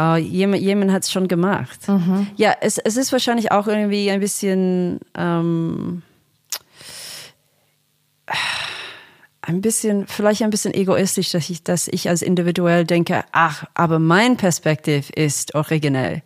[0.00, 1.86] Uh, jemand, jemand hat es schon gemacht.
[1.86, 2.28] Mhm.
[2.36, 6.02] Ja, es, es ist wahrscheinlich auch irgendwie ein bisschen ähm,
[9.50, 13.98] ein bisschen, vielleicht ein bisschen egoistisch, dass ich, dass ich als individuell denke, ach, aber
[13.98, 16.22] mein Perspektiv ist originell.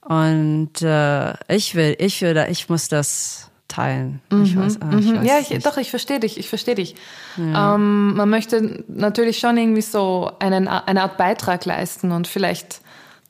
[0.00, 4.20] Und äh, ich will, ich will, ich muss das teilen.
[4.42, 6.96] Ich weiß, ah, ich weiß Ja, ich, doch, ich verstehe dich, ich verstehe dich.
[7.38, 12.80] Ähm, man möchte natürlich schon irgendwie so einen, eine Art Beitrag leisten und vielleicht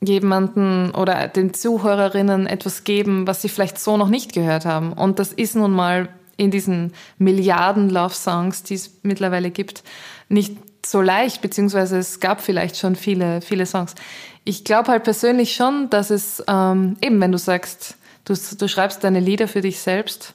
[0.03, 4.93] jemanden oder den Zuhörerinnen etwas geben, was sie vielleicht so noch nicht gehört haben.
[4.93, 6.09] Und das ist nun mal
[6.41, 9.83] in diesen Milliarden Love-Songs, die es mittlerweile gibt,
[10.27, 13.93] nicht so leicht, beziehungsweise es gab vielleicht schon viele, viele Songs.
[14.43, 19.03] Ich glaube halt persönlich schon, dass es, ähm, eben wenn du sagst, du, du schreibst
[19.03, 20.33] deine Lieder für dich selbst,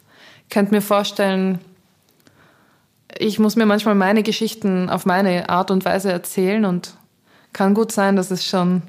[0.49, 1.59] könnt mir vorstellen,
[3.19, 6.95] ich muss mir manchmal meine Geschichten auf meine Art und Weise erzählen und
[7.53, 8.83] kann gut sein, dass es schon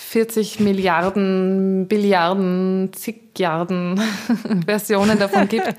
[0.00, 4.00] 40 Milliarden, Billiarden, Zigjarden
[4.66, 5.74] Versionen davon gibt.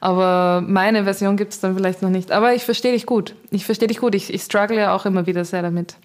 [0.00, 2.30] Aber meine Version gibt es dann vielleicht noch nicht.
[2.30, 3.34] Aber ich verstehe dich gut.
[3.50, 4.14] Ich verstehe dich gut.
[4.14, 5.96] Ich, ich struggle ja auch immer wieder sehr damit.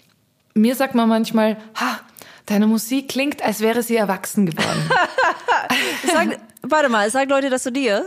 [0.54, 2.00] Mir sagt man manchmal, ha,
[2.46, 4.90] deine Musik klingt, als wäre sie erwachsen geworden.
[6.12, 8.04] Sag, warte mal, sag Leute das zu dir.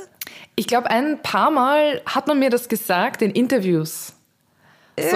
[0.55, 4.13] Ich glaube, ein paar Mal hat man mir das gesagt in Interviews.
[4.95, 5.15] So.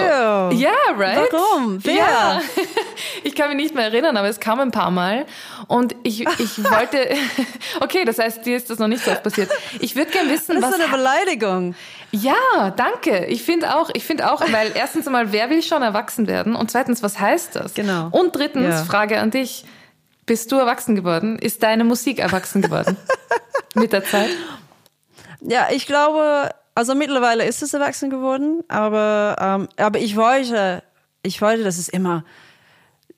[0.56, 1.28] Ja, right?
[1.30, 1.78] Warum?
[1.84, 1.94] Wer?
[1.94, 2.40] Ja.
[3.24, 5.24] Ich kann mich nicht mehr erinnern, aber es kam ein paar Mal.
[5.68, 7.08] Und ich, ich wollte.
[7.80, 9.50] Okay, das heißt, dir ist das noch nicht so oft passiert.
[9.80, 10.78] Ich würde gerne wissen, Das was.
[10.78, 11.74] ist eine Beleidigung.
[12.10, 13.26] Ja, danke.
[13.26, 16.56] Ich finde auch, ich finde auch, weil erstens einmal, wer will schon erwachsen werden?
[16.56, 17.74] Und zweitens, was heißt das?
[17.74, 18.08] Genau.
[18.10, 18.84] Und drittens, Ja.
[18.84, 19.64] Frage an dich.
[20.26, 21.38] Bist du erwachsen geworden?
[21.38, 22.96] Ist deine Musik erwachsen geworden?
[23.74, 24.30] Mit der Zeit?
[25.40, 30.84] Ja, ich glaube, also mittlerweile ist es erwachsen geworden, aber, ähm, aber ich wollte,
[31.24, 32.22] ich wollte, dass es immer,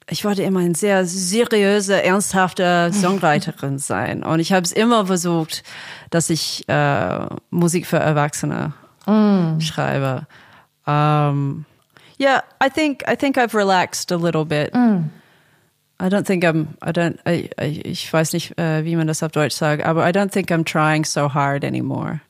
[0.09, 4.23] ich wollte immer eine sehr seriöse, ernsthafte Songwriterin sein.
[4.23, 5.63] Und ich habe es immer versucht,
[6.09, 8.73] dass ich äh, Musik für Erwachsene
[9.59, 10.27] schreibe.
[10.87, 11.67] Um,
[12.19, 14.75] yeah, I think I think I've relaxed a little bit.
[14.75, 16.69] I don't think I'm.
[16.81, 17.19] I don't.
[17.27, 20.31] I, I, ich weiß nicht, äh, wie man das auf Deutsch sagt, aber I don't
[20.31, 22.21] think I'm trying so hard anymore.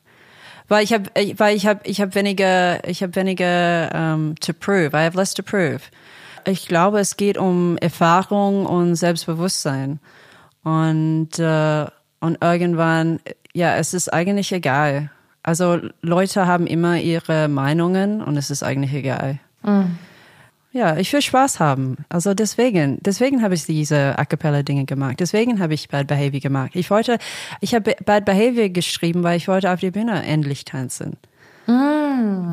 [0.71, 4.91] Weil ich habe, weil ich habe, ich habe weniger, ich habe weniger um, to prove.
[4.93, 5.81] I have less to prove.
[6.47, 9.99] Ich glaube, es geht um Erfahrung und Selbstbewusstsein
[10.63, 11.85] und äh,
[12.21, 13.19] und irgendwann,
[13.53, 15.11] ja, es ist eigentlich egal.
[15.43, 19.39] Also Leute haben immer ihre Meinungen und es ist eigentlich egal.
[20.73, 21.97] Ja, ich will Spaß haben.
[22.07, 25.19] Also deswegen, deswegen habe ich diese A cappella Dinge gemacht.
[25.19, 26.71] Deswegen habe ich Bad Behavior gemacht.
[26.75, 27.17] Ich wollte,
[27.59, 31.17] ich habe Bad Behavior geschrieben, weil ich wollte auf die Bühne endlich tanzen.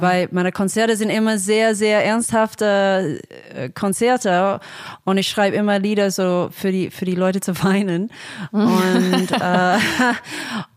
[0.01, 3.21] Weil meine Konzerte sind immer sehr, sehr ernsthafte
[3.55, 4.61] äh, Konzerte
[5.05, 8.11] und ich schreibe immer Lieder so für die, für die Leute zu weinen.
[8.53, 9.79] Und, äh,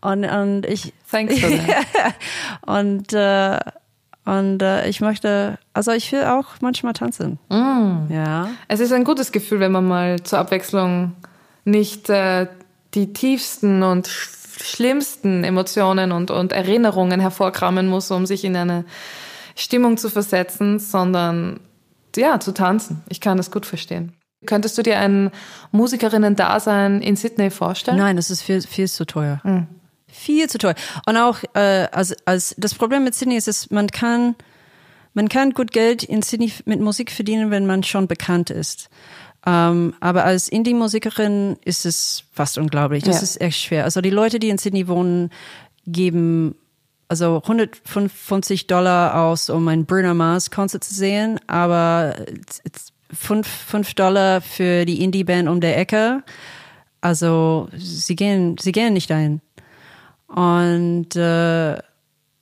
[0.00, 2.14] und, und ich, Thanks for that.
[2.66, 3.58] und, äh,
[4.24, 7.38] und äh, ich möchte, also ich will auch manchmal tanzen.
[8.08, 8.48] Ja.
[8.68, 11.12] Es ist ein gutes Gefühl, wenn man mal zur Abwechslung
[11.64, 12.46] nicht äh,
[12.94, 18.84] die tiefsten und sch schlimmsten Emotionen und, und Erinnerungen hervorkramen muss, um sich in eine
[19.56, 21.60] Stimmung zu versetzen, sondern
[22.16, 23.02] ja, zu tanzen.
[23.08, 24.12] Ich kann das gut verstehen.
[24.46, 25.30] Könntest du dir ein
[25.70, 27.96] Musikerinnen-Dasein in Sydney vorstellen?
[27.96, 29.40] Nein, das ist viel, viel zu teuer.
[30.12, 30.74] Viel zu teuer.
[31.06, 34.34] Und auch, äh, als, als das Problem mit Sydney ist, dass man kann,
[35.14, 38.88] man kann gut Geld in Sydney mit Musik verdienen, wenn man schon bekannt ist.
[39.44, 43.02] Ähm, aber als Indie-Musikerin ist es fast unglaublich.
[43.02, 43.22] Das Ja.
[43.22, 43.84] ist echt schwer.
[43.84, 45.30] Also die Leute, die in Sydney wohnen,
[45.86, 46.54] geben
[47.08, 52.14] also 155 Dollar aus, um ein Bruno Mars Konzert zu sehen, aber
[53.12, 56.22] 5, 5 Dollar für die Indie-Band um der Ecke.
[57.00, 59.40] Also sie gehen, sie gehen nicht dahin.
[60.34, 61.72] Und äh,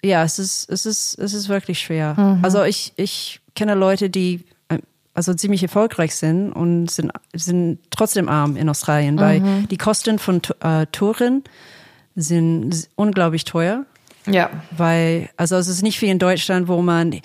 [0.03, 2.39] ja, es ist, es ist, es ist wirklich schwer.
[2.43, 4.79] Also ich, ich kenne Leute, die äh,
[5.13, 10.41] also ziemlich erfolgreich sind und sind, sind trotzdem arm in Australien, weil die Kosten von
[10.61, 11.45] äh, Touren
[12.15, 13.85] sind unglaublich teuer.
[14.27, 14.51] Ja.
[14.71, 17.21] Weil, also es ist nicht wie in Deutschland, wo man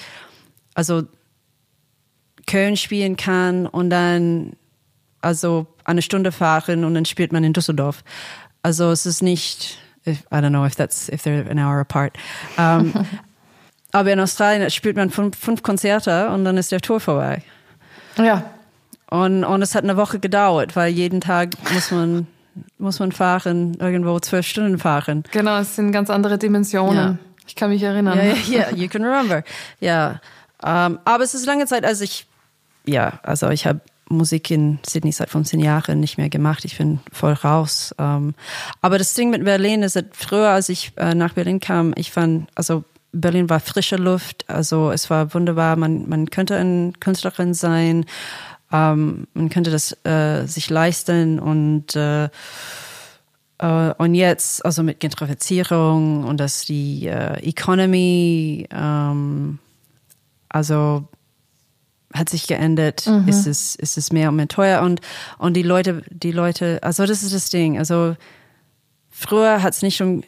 [0.73, 1.03] also
[2.47, 4.53] Köln spielen kann und dann
[5.21, 8.03] also eine Stunde fahren und dann spielt man in Düsseldorf.
[8.61, 12.17] Also es ist nicht, if, I don't know if that's if they're an hour apart.
[12.57, 12.93] Um,
[13.91, 17.41] aber in Australien spielt man fünf, fünf Konzerte und dann ist der Tour vorbei.
[18.17, 18.43] Ja.
[19.09, 22.27] Und, und es hat eine Woche gedauert, weil jeden Tag muss man
[22.77, 25.23] muss man fahren, irgendwo zwölf Stunden fahren.
[25.31, 26.95] Genau, es sind ganz andere Dimensionen.
[26.95, 27.17] Ja.
[27.47, 28.17] Ich kann mich erinnern.
[28.17, 28.35] Ja, ja,
[28.69, 29.43] ja, you can remember.
[29.79, 30.21] Ja,
[30.63, 32.25] ähm, aber es ist lange Zeit, als ich,
[32.85, 36.65] ja, also ich habe Musik in Sydney seit 15 Jahren nicht mehr gemacht.
[36.65, 37.93] Ich bin voll raus.
[37.97, 38.35] Ähm,
[38.81, 42.49] aber das Ding mit Berlin ist, früher, als ich äh, nach Berlin kam, ich fand,
[42.55, 45.75] also Berlin war frische Luft, also es war wunderbar.
[45.75, 48.05] Man, man könnte eine Künstlerin sein.
[48.71, 52.29] ähm, man könnte das äh, sich leisten und äh,
[53.57, 59.59] äh, und jetzt, also mit Gentrifizierung und dass die äh, Economy, ähm,
[60.49, 61.07] also
[62.15, 63.27] hat sich geändert, mhm.
[63.27, 65.01] ist es, ist es mehr und mehr teuer und,
[65.37, 68.15] und die Leute, die Leute, also das ist das Ding, also
[69.09, 70.23] früher hat's nicht um,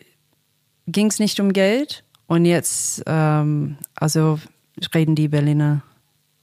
[0.87, 4.39] ging's nicht um Geld und jetzt, ähm, also
[4.93, 5.81] reden die Berliner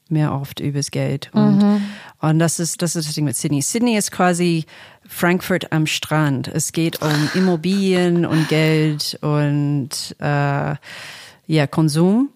[0.09, 1.31] mehr oft übers Geld.
[1.33, 1.83] Und, mhm.
[2.21, 3.63] und das ist, das ist das Ding mit Sydney.
[3.63, 4.65] Sydney ist quasi
[5.07, 6.49] Frankfurt am Strand.
[6.49, 10.75] Es geht um Immobilien und Geld und äh,
[11.47, 12.31] ja, Konsum.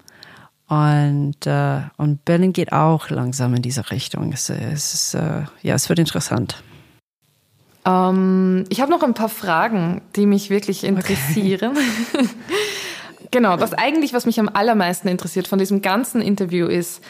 [0.69, 4.33] Und, äh, und Berlin geht auch langsam in diese Richtung.
[4.33, 6.63] Es, es ist, äh, ja, es wird interessant.
[7.87, 11.73] Ähm, ich habe noch ein paar Fragen, die mich wirklich interessieren.
[12.13, 12.29] Okay.
[13.31, 17.03] genau, das eigentlich, was mich am allermeisten interessiert von diesem ganzen Interview ist,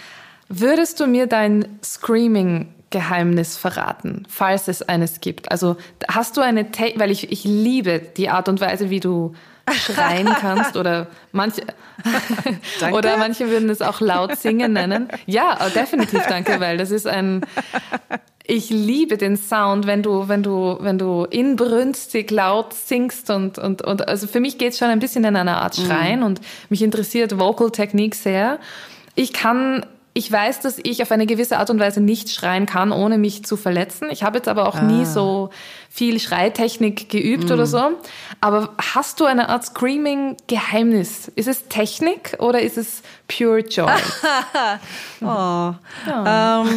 [0.48, 5.50] Würdest du mir dein Screaming-Geheimnis verraten, falls es eines gibt?
[5.50, 5.76] Also
[6.09, 9.34] hast du eine, Te weil ich, ich liebe die Art und Weise, wie du
[9.72, 11.62] schreien kannst oder manche
[12.92, 15.08] oder manche würden es auch laut singen nennen.
[15.26, 17.42] Ja, definitiv danke, weil das ist ein
[18.50, 23.82] ich liebe den Sound, wenn du wenn du wenn du inbrünstig laut singst und und
[23.82, 26.24] und also für mich geht es schon ein bisschen in einer Art Schreien mm.
[26.24, 26.40] und
[26.70, 28.58] mich interessiert Vocal Technik sehr.
[29.14, 29.84] Ich kann
[30.18, 33.44] ich weiß, dass ich auf eine gewisse Art und Weise nicht schreien kann, ohne mich
[33.44, 34.08] zu verletzen.
[34.10, 34.82] Ich habe jetzt aber auch ah.
[34.82, 35.50] nie so
[35.88, 37.52] viel Schreitechnik geübt mm.
[37.52, 37.90] oder so.
[38.40, 41.28] Aber hast du eine Art Screaming-Geheimnis?
[41.36, 43.92] Ist es Technik oder ist es pure Joy?
[45.20, 45.74] oh.
[46.04, 46.68] Ja, um,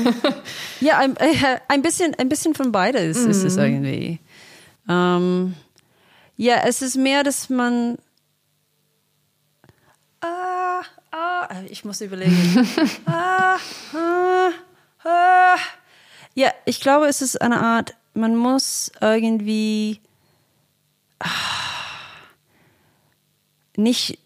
[0.80, 1.34] ja ein, äh,
[1.68, 3.30] ein, bisschen, ein bisschen von beides mm.
[3.32, 3.64] ist es mhm.
[3.64, 4.20] irgendwie.
[4.88, 5.56] Um,
[6.38, 7.98] ja, es ist mehr, dass man
[11.12, 12.68] ah, ah, ich muss überlegen.
[13.06, 13.58] ah,
[13.94, 14.50] ah,
[15.04, 15.58] ah.
[16.34, 20.00] Ja, ich glaube, es ist eine Art, man muss irgendwie
[21.20, 21.28] ah,
[23.76, 24.20] nicht,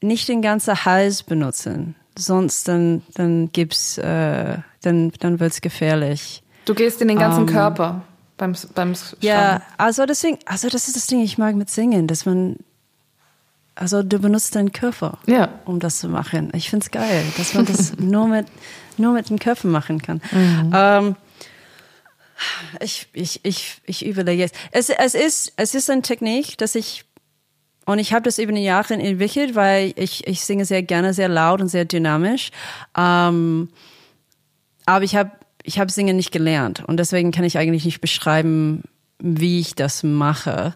[0.00, 1.94] nicht den ganzen Hals benutzen.
[2.16, 6.42] Sonst dann, dann gibt's, äh, dann, dann wird's gefährlich.
[6.64, 8.02] Du gehst in den ganzen um, ähm, Körper
[8.36, 9.16] beim, beim Schreiben.
[9.20, 12.56] Ja, also deswegen, also das ist das Ding, ich mag mit Singen, dass man
[13.74, 15.48] also du benutzt deinen Körper, ja.
[15.64, 16.50] um das zu machen.
[16.54, 18.46] Ich finde es geil, dass man das nur mit
[19.00, 20.20] nur mit den Köpfen machen kann.
[20.30, 20.72] Mhm.
[20.74, 21.16] Ähm,
[22.80, 24.54] ich, ich, ich, ich überlege jetzt.
[24.70, 27.04] Es, es, ist, es ist eine Technik, dass ich,
[27.86, 31.28] und ich habe das über die Jahre entwickelt, weil ich, ich singe sehr gerne, sehr
[31.28, 32.50] laut und sehr dynamisch.
[32.96, 33.68] Ähm,
[34.86, 38.82] aber ich habe ich hab Singen nicht gelernt und deswegen kann ich eigentlich nicht beschreiben,
[39.18, 40.74] wie ich das mache.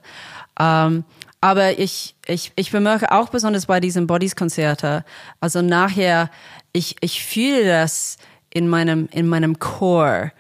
[0.60, 1.04] Ähm,
[1.44, 5.04] aber ich, ich, ich bemerke auch besonders bei diesem Bodies-Konzerte,
[5.40, 6.30] also nachher,
[6.72, 8.16] ich, ich fühle das
[8.48, 10.32] in meinem, in meinem Core.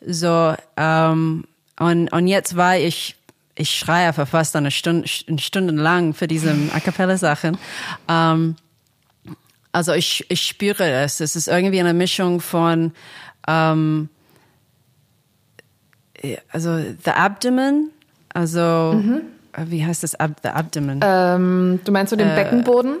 [0.00, 1.44] So, ähm,
[1.78, 3.16] und, und jetzt war ich,
[3.56, 7.58] ich schreie für fast eine Stunde, eine Stunde lang für diese A Cappella-Sachen.
[8.08, 8.56] Ähm,
[9.70, 11.20] also ich, ich spüre das.
[11.20, 12.92] Es ist irgendwie eine Mischung von,
[13.46, 14.08] ähm,
[16.50, 17.90] also the abdomen,
[18.32, 19.20] also mhm
[19.56, 21.00] wie heißt das, Ab the Abdomen?
[21.02, 22.98] Ähm, du meinst so den äh, Beckenboden?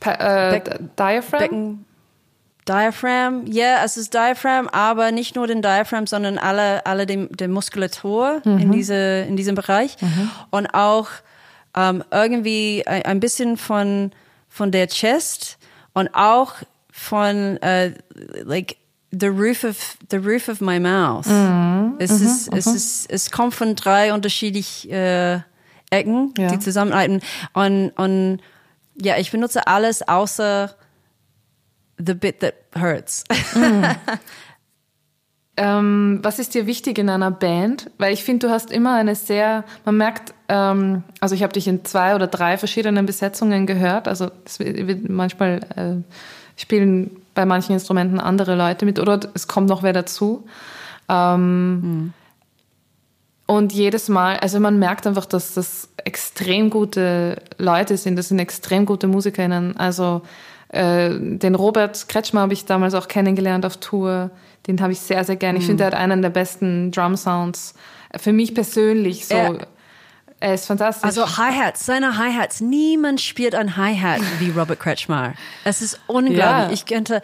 [0.00, 1.40] Pa äh, Beck Diaphragm?
[1.40, 1.84] Becken
[2.68, 7.34] Diaphragm, ja, yeah, es ist Diaphragm, aber nicht nur den Diaphragm, sondern alle, alle dem,
[7.34, 8.58] der Muskulatur mhm.
[8.58, 9.96] in, diese, in diesem Bereich.
[10.02, 10.30] Mhm.
[10.50, 11.08] Und auch
[11.74, 14.12] ähm, irgendwie ein, ein, bisschen von,
[14.48, 15.58] von der Chest
[15.94, 16.56] und auch
[16.90, 17.90] von, uh,
[18.44, 18.76] like,
[19.10, 21.26] the roof of the roof of my mouth.
[21.26, 21.94] Mhm.
[21.98, 22.26] Es, mhm.
[22.26, 22.74] ist, es, mhm.
[22.74, 25.40] ist, es kommt von drei unterschiedlich äh,
[25.90, 26.48] Ecken, ja.
[26.48, 27.20] die zusammenarbeiten.
[27.54, 28.40] Und, und
[29.00, 30.74] ja, ich benutze alles außer
[31.98, 33.24] the bit that hurts.
[33.54, 33.84] Mhm.
[35.56, 37.90] ähm, was ist dir wichtig in einer Band?
[37.98, 41.68] Weil ich finde, du hast immer eine sehr, man merkt, ähm, also ich habe dich
[41.68, 44.08] in zwei oder drei verschiedenen Besetzungen gehört.
[44.08, 49.68] Also es wird manchmal äh, spielen bei manchen Instrumenten andere Leute mit oder es kommt
[49.68, 50.46] noch wer dazu.
[51.08, 52.12] Ähm, mhm.
[53.50, 58.38] Und jedes Mal, also man merkt einfach, dass das extrem gute Leute sind, das sind
[58.40, 59.74] extrem gute MusikerInnen.
[59.78, 60.20] Also
[60.68, 64.30] äh, den Robert Kretschmer habe ich damals auch kennengelernt auf Tour.
[64.66, 65.56] Den habe ich sehr, sehr gern.
[65.56, 65.68] Ich mhm.
[65.68, 67.72] finde, er hat einen der besten Drum-Sounds.
[68.18, 69.34] Für mich persönlich so.
[69.34, 69.66] Er,
[70.40, 71.04] er ist fantastisch.
[71.04, 72.60] Also Hi-Hats, seine Hi-Hats.
[72.60, 75.32] Niemand spielt ein Hi-Hat wie Robert Kretschmer.
[75.64, 76.42] Es ist unglaublich.
[76.42, 76.70] Ja.
[76.70, 77.22] Ich könnte,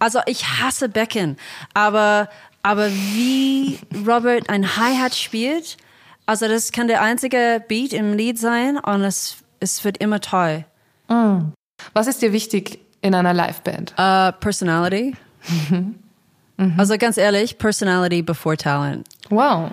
[0.00, 1.36] also ich hasse Becken,
[1.72, 2.28] aber
[2.62, 5.76] aber wie Robert ein Hi-Hat spielt,
[6.26, 10.64] also das kann der einzige Beat im Lied sein und es, es wird immer toll.
[11.08, 11.52] Mm.
[11.92, 13.94] Was ist dir wichtig in einer Liveband?
[13.98, 15.14] Uh, Personality.
[16.76, 19.08] Also ganz ehrlich, Personality before Talent.
[19.30, 19.72] Wow.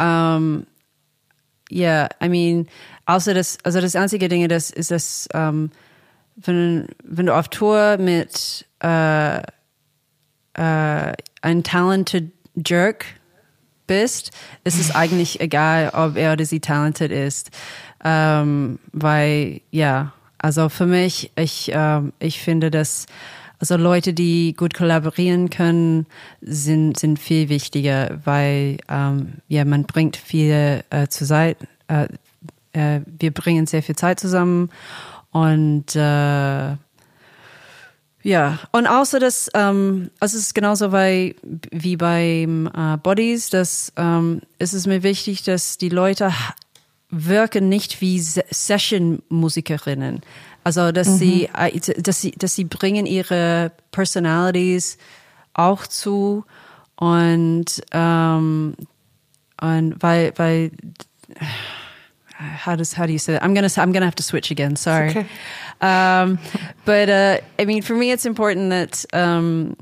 [0.00, 0.66] Um,
[1.70, 2.66] yeah, I mean,
[3.06, 5.70] außer das, also das einzige Ding, das ist das, um,
[6.36, 9.42] wenn, wenn du auf Tour mit äh,
[10.54, 11.12] äh,
[11.42, 13.06] ein talented Jerk
[13.86, 14.30] bist,
[14.64, 17.50] ist es eigentlich egal, ob er oder sie talented ist.
[18.04, 23.06] Ähm, weil, ja, also für mich, ich, ähm, ich finde, dass
[23.62, 26.06] also Leute, die gut kollaborieren können,
[26.40, 32.08] sind, sind viel wichtiger, weil ähm, ja, man bringt viel äh, zur Seite, äh,
[32.72, 34.70] äh, wir bringen sehr viel Zeit zusammen
[35.30, 36.76] und äh,
[38.22, 41.34] ja, und außer das, ähm, also es ist genauso bei,
[41.70, 46.32] wie beim äh, Bodies, dass ähm, es ist mir wichtig, dass die Leute
[47.10, 50.22] wirken nicht wie Se Session-Musikerinnen.
[50.64, 51.16] Also dass mhm.
[51.16, 54.98] sie, äh, dass sie, dass sie bringen ihre Personalities
[55.54, 56.44] auch zu
[56.96, 58.76] und ähm,
[59.60, 60.70] und weil weil
[62.42, 63.42] how does how do you say that?
[63.42, 64.76] I'm gonna I'm gonna have to switch again.
[64.76, 65.10] Sorry.
[65.10, 65.26] Okay.
[65.80, 66.38] Um,
[66.84, 69.04] but uh, I mean, for me, it's important that.
[69.12, 69.76] Um,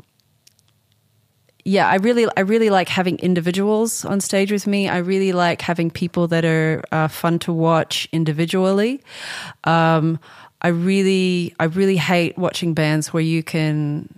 [1.62, 4.88] yeah, I really, I really like having individuals on stage with me.
[4.88, 9.02] I really like having people that are uh, fun to watch individually.
[9.64, 10.18] Um,
[10.62, 14.08] I really, I really hate watching bands where you can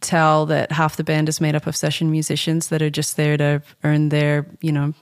[0.00, 3.36] tell that half the band is made up of session musicians that are just there
[3.36, 4.94] to earn their, you know,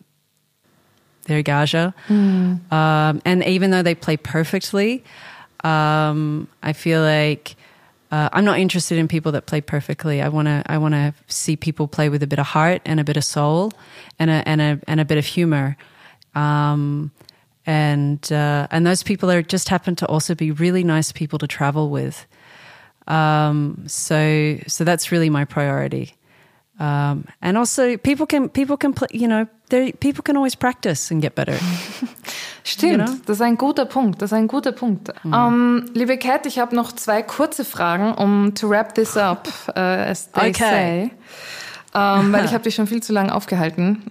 [1.31, 1.95] their gaja.
[2.09, 2.73] Mm.
[2.73, 5.05] Um, and even though they play perfectly,
[5.65, 7.57] um, I feel like
[8.11, 10.21] uh, I'm not interested in people that play perfectly.
[10.21, 12.99] I want to I want to see people play with a bit of heart and
[12.99, 13.73] a bit of soul
[14.19, 15.77] and a and a and a bit of humor.
[16.35, 17.13] Um,
[17.67, 21.47] and uh, and those people are just happen to also be really nice people to
[21.47, 22.27] travel with.
[23.07, 26.15] Um, so so that's really my priority.
[26.81, 31.35] Um, and also people can people can you know, people can always practice and get
[31.35, 31.59] better.
[32.65, 33.15] Stimmt, you know?
[33.27, 34.23] das ist ein guter Punkt.
[34.23, 35.13] Das ist ein guter Punkt.
[35.23, 35.35] Mhm.
[35.35, 39.73] Um, liebe Kat, ich habe noch zwei kurze Fragen, um to wrap this up, uh,
[39.79, 40.53] as they okay.
[40.53, 41.11] say.
[41.93, 44.11] Um, weil ich habe dich schon viel zu lange aufgehalten.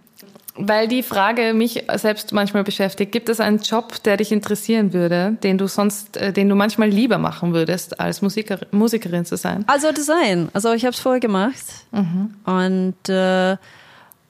[0.62, 5.38] Weil die Frage mich selbst manchmal beschäftigt, gibt es einen Job, der dich interessieren würde,
[5.42, 9.64] den du sonst, äh, den du manchmal lieber machen würdest, als Musiker, Musikerin zu sein?
[9.68, 10.50] Also Design.
[10.52, 11.64] Also ich habe es vorher gemacht.
[11.92, 12.36] Mhm.
[12.44, 13.52] Und äh,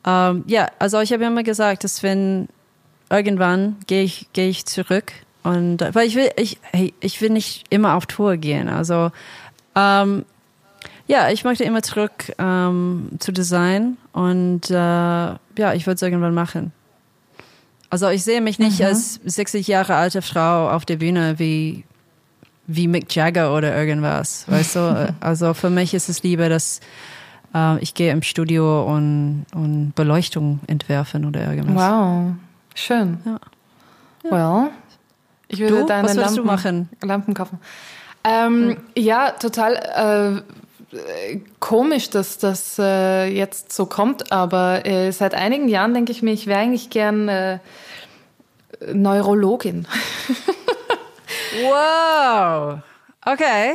[0.05, 2.47] ähm, ja, also ich habe immer gesagt, dass wenn
[3.09, 5.11] irgendwann gehe ich, gehe ich zurück
[5.41, 6.59] und weil ich will, ich,
[6.99, 8.69] ich will nicht immer auf Tour gehen.
[8.69, 9.11] Also
[9.75, 10.25] ähm,
[11.07, 16.33] ja, ich möchte immer zurück ähm, zu Design und äh, ja, ich würde es irgendwann
[16.33, 16.71] machen.
[17.89, 18.85] Also ich sehe mich nicht mhm.
[18.85, 21.83] als 60 Jahre alte Frau auf der Bühne wie
[22.65, 25.15] wie Mick Jagger oder irgendwas, weißt du?
[25.19, 26.79] Also für mich ist es lieber, dass
[27.53, 31.91] äh, ich gehe im Studio und, und Beleuchtung entwerfen oder irgendwas.
[31.91, 32.33] Wow.
[32.75, 33.17] Schön.
[33.25, 33.39] Ja.
[34.31, 34.69] Well,
[35.47, 35.85] ich würde du?
[35.85, 36.89] deine Was Lampen, du machen?
[37.01, 37.59] Lampen kaufen.
[38.23, 38.77] Ähm, hm.
[38.95, 40.58] Ja, total äh,
[41.59, 46.31] komisch, dass das äh, jetzt so kommt, aber äh, seit einigen Jahren denke ich mir,
[46.31, 47.59] ich wäre eigentlich gern äh,
[48.91, 49.87] Neurologin.
[51.63, 52.79] wow.
[53.25, 53.73] Okay.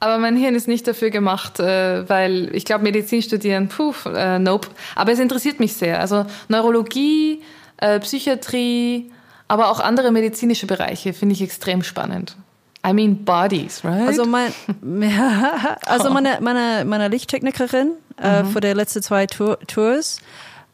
[0.00, 4.38] Aber mein Hirn ist nicht dafür gemacht, äh, weil ich glaube, Medizin studieren, puh, äh,
[4.38, 4.68] nope.
[4.96, 6.00] Aber es interessiert mich sehr.
[6.00, 7.42] Also Neurologie,
[7.76, 9.12] äh, Psychiatrie,
[9.48, 12.36] aber auch andere medizinische Bereiche finde ich extrem spannend.
[12.84, 14.08] I mean bodies, right?
[14.08, 14.52] Also, mein,
[15.86, 18.50] also meine, meine, meine Lichttechnikerin äh, mhm.
[18.50, 20.20] für die letzten zwei Tour, Tours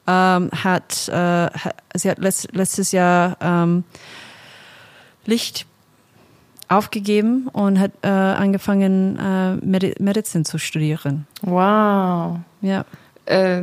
[0.06, 3.84] ähm, hat, äh, hat, sie hat letzt, letztes Jahr ähm,
[5.26, 5.66] Licht
[6.68, 11.26] aufgegeben und hat äh, angefangen, äh, Medi Medizin zu studieren.
[11.42, 12.38] Wow.
[12.62, 12.84] Ja
[13.28, 13.62] äh,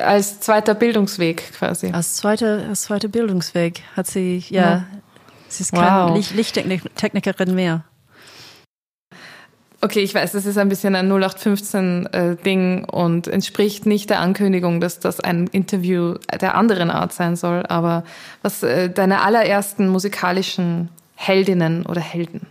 [0.00, 1.90] als zweiter Bildungsweg quasi.
[1.92, 4.84] Als zweiter, als zweiter Bildungsweg hat sie, ja, ja.
[5.48, 6.16] Sie ist keine wow.
[6.16, 7.84] Licht Lichttechnikerin mehr.
[9.80, 14.80] Okay, ich weiß, das ist ein bisschen ein 0815-Ding äh, und entspricht nicht der Ankündigung,
[14.80, 17.64] dass das ein Interview der anderen Art sein soll.
[17.68, 18.02] Aber
[18.42, 22.48] was äh, deine allerersten musikalischen Heldinnen oder Helden,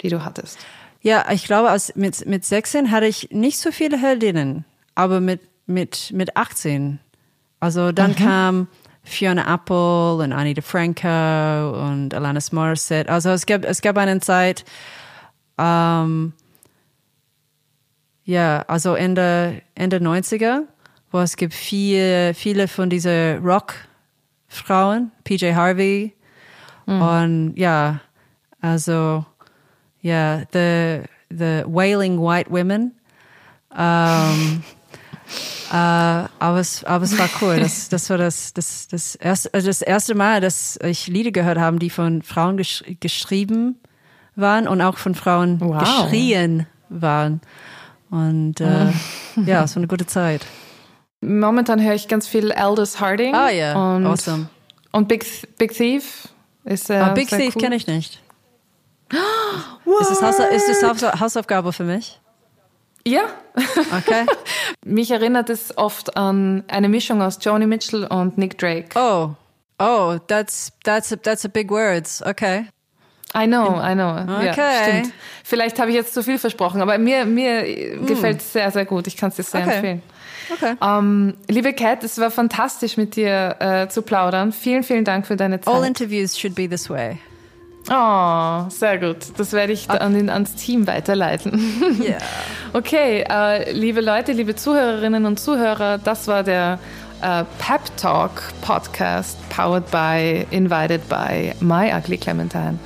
[0.00, 0.58] die du hattest?
[1.02, 4.64] Ja, ich glaube, als mit, mit 16 hatte ich nicht so viele Heldinnen,
[4.94, 6.98] aber mit mit, mit 18.
[7.60, 8.16] Also dann mhm.
[8.16, 8.68] kam
[9.04, 13.08] Fiona Apple und Annie DeFranco und Alanis Morissette.
[13.10, 14.64] Also es gab, es gab eine Zeit,
[15.58, 16.32] ähm,
[18.24, 20.62] ja, also Ende, Ende 90er,
[21.10, 26.14] wo es gibt viele, viele von diesen Rock-Frauen, PJ Harvey
[26.86, 27.02] mhm.
[27.02, 28.00] und ja,
[28.60, 29.26] also
[30.00, 32.92] ja, the, the Wailing White Women.
[33.76, 34.74] Ähm, Äh,
[35.76, 37.58] aber, es, aber es war cool.
[37.58, 41.58] Das, das war das, das, das, erste, also das erste Mal, dass ich Lieder gehört
[41.58, 43.80] habe, die von Frauen gesch geschrieben
[44.36, 45.80] waren und auch von Frauen wow.
[45.80, 47.40] geschrien waren.
[48.10, 48.92] Und äh,
[49.46, 50.46] ja, es war eine gute Zeit.
[51.20, 53.34] Momentan höre ich ganz viel Aldous Harding.
[53.34, 54.48] Ah ja, und, awesome.
[54.92, 55.26] Und Big,
[55.58, 56.28] Big Thief
[56.64, 57.62] ist äh, oh, Big Thief cool.
[57.62, 58.22] kenne ich nicht.
[60.00, 62.18] Ist das, ist das Hausaufgabe für mich?
[63.06, 63.24] Ja.
[63.96, 64.26] Okay.
[64.84, 68.88] Mich erinnert es oft an eine Mischung aus Joni Mitchell und Nick Drake.
[68.94, 69.30] Oh,
[69.78, 72.22] oh, that's that's a, that's a big words.
[72.24, 72.66] Okay.
[73.36, 74.16] I know, I know.
[74.38, 74.46] Okay.
[74.46, 75.14] Ja, stimmt.
[75.42, 78.06] Vielleicht habe ich jetzt zu viel versprochen, aber mir, mir mm.
[78.06, 79.08] gefällt es sehr, sehr gut.
[79.08, 79.74] Ich kann es dir sehr okay.
[79.74, 80.02] empfehlen.
[80.52, 80.76] Okay.
[80.80, 84.52] Um, liebe Kat, es war fantastisch mit dir äh, zu plaudern.
[84.52, 85.74] Vielen, vielen Dank für deine Zeit.
[85.74, 87.18] All interviews should be this way.
[87.90, 89.16] Oh, sehr gut.
[89.36, 89.98] Das werde ich okay.
[89.98, 91.60] an, ans Team weiterleiten.
[92.04, 92.18] Yeah.
[92.72, 96.78] Okay, äh, liebe Leute, liebe Zuhörerinnen und Zuhörer, das war der
[97.22, 102.78] äh, Pep Talk Podcast powered by, invited by My Ugly Clementine.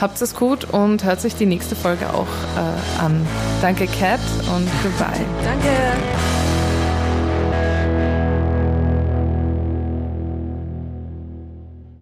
[0.00, 2.26] Habt es gut und hört sich die nächste Folge auch
[2.56, 3.26] äh, an.
[3.60, 4.20] Danke, Kat,
[4.54, 5.24] und goodbye.
[5.44, 6.43] Danke.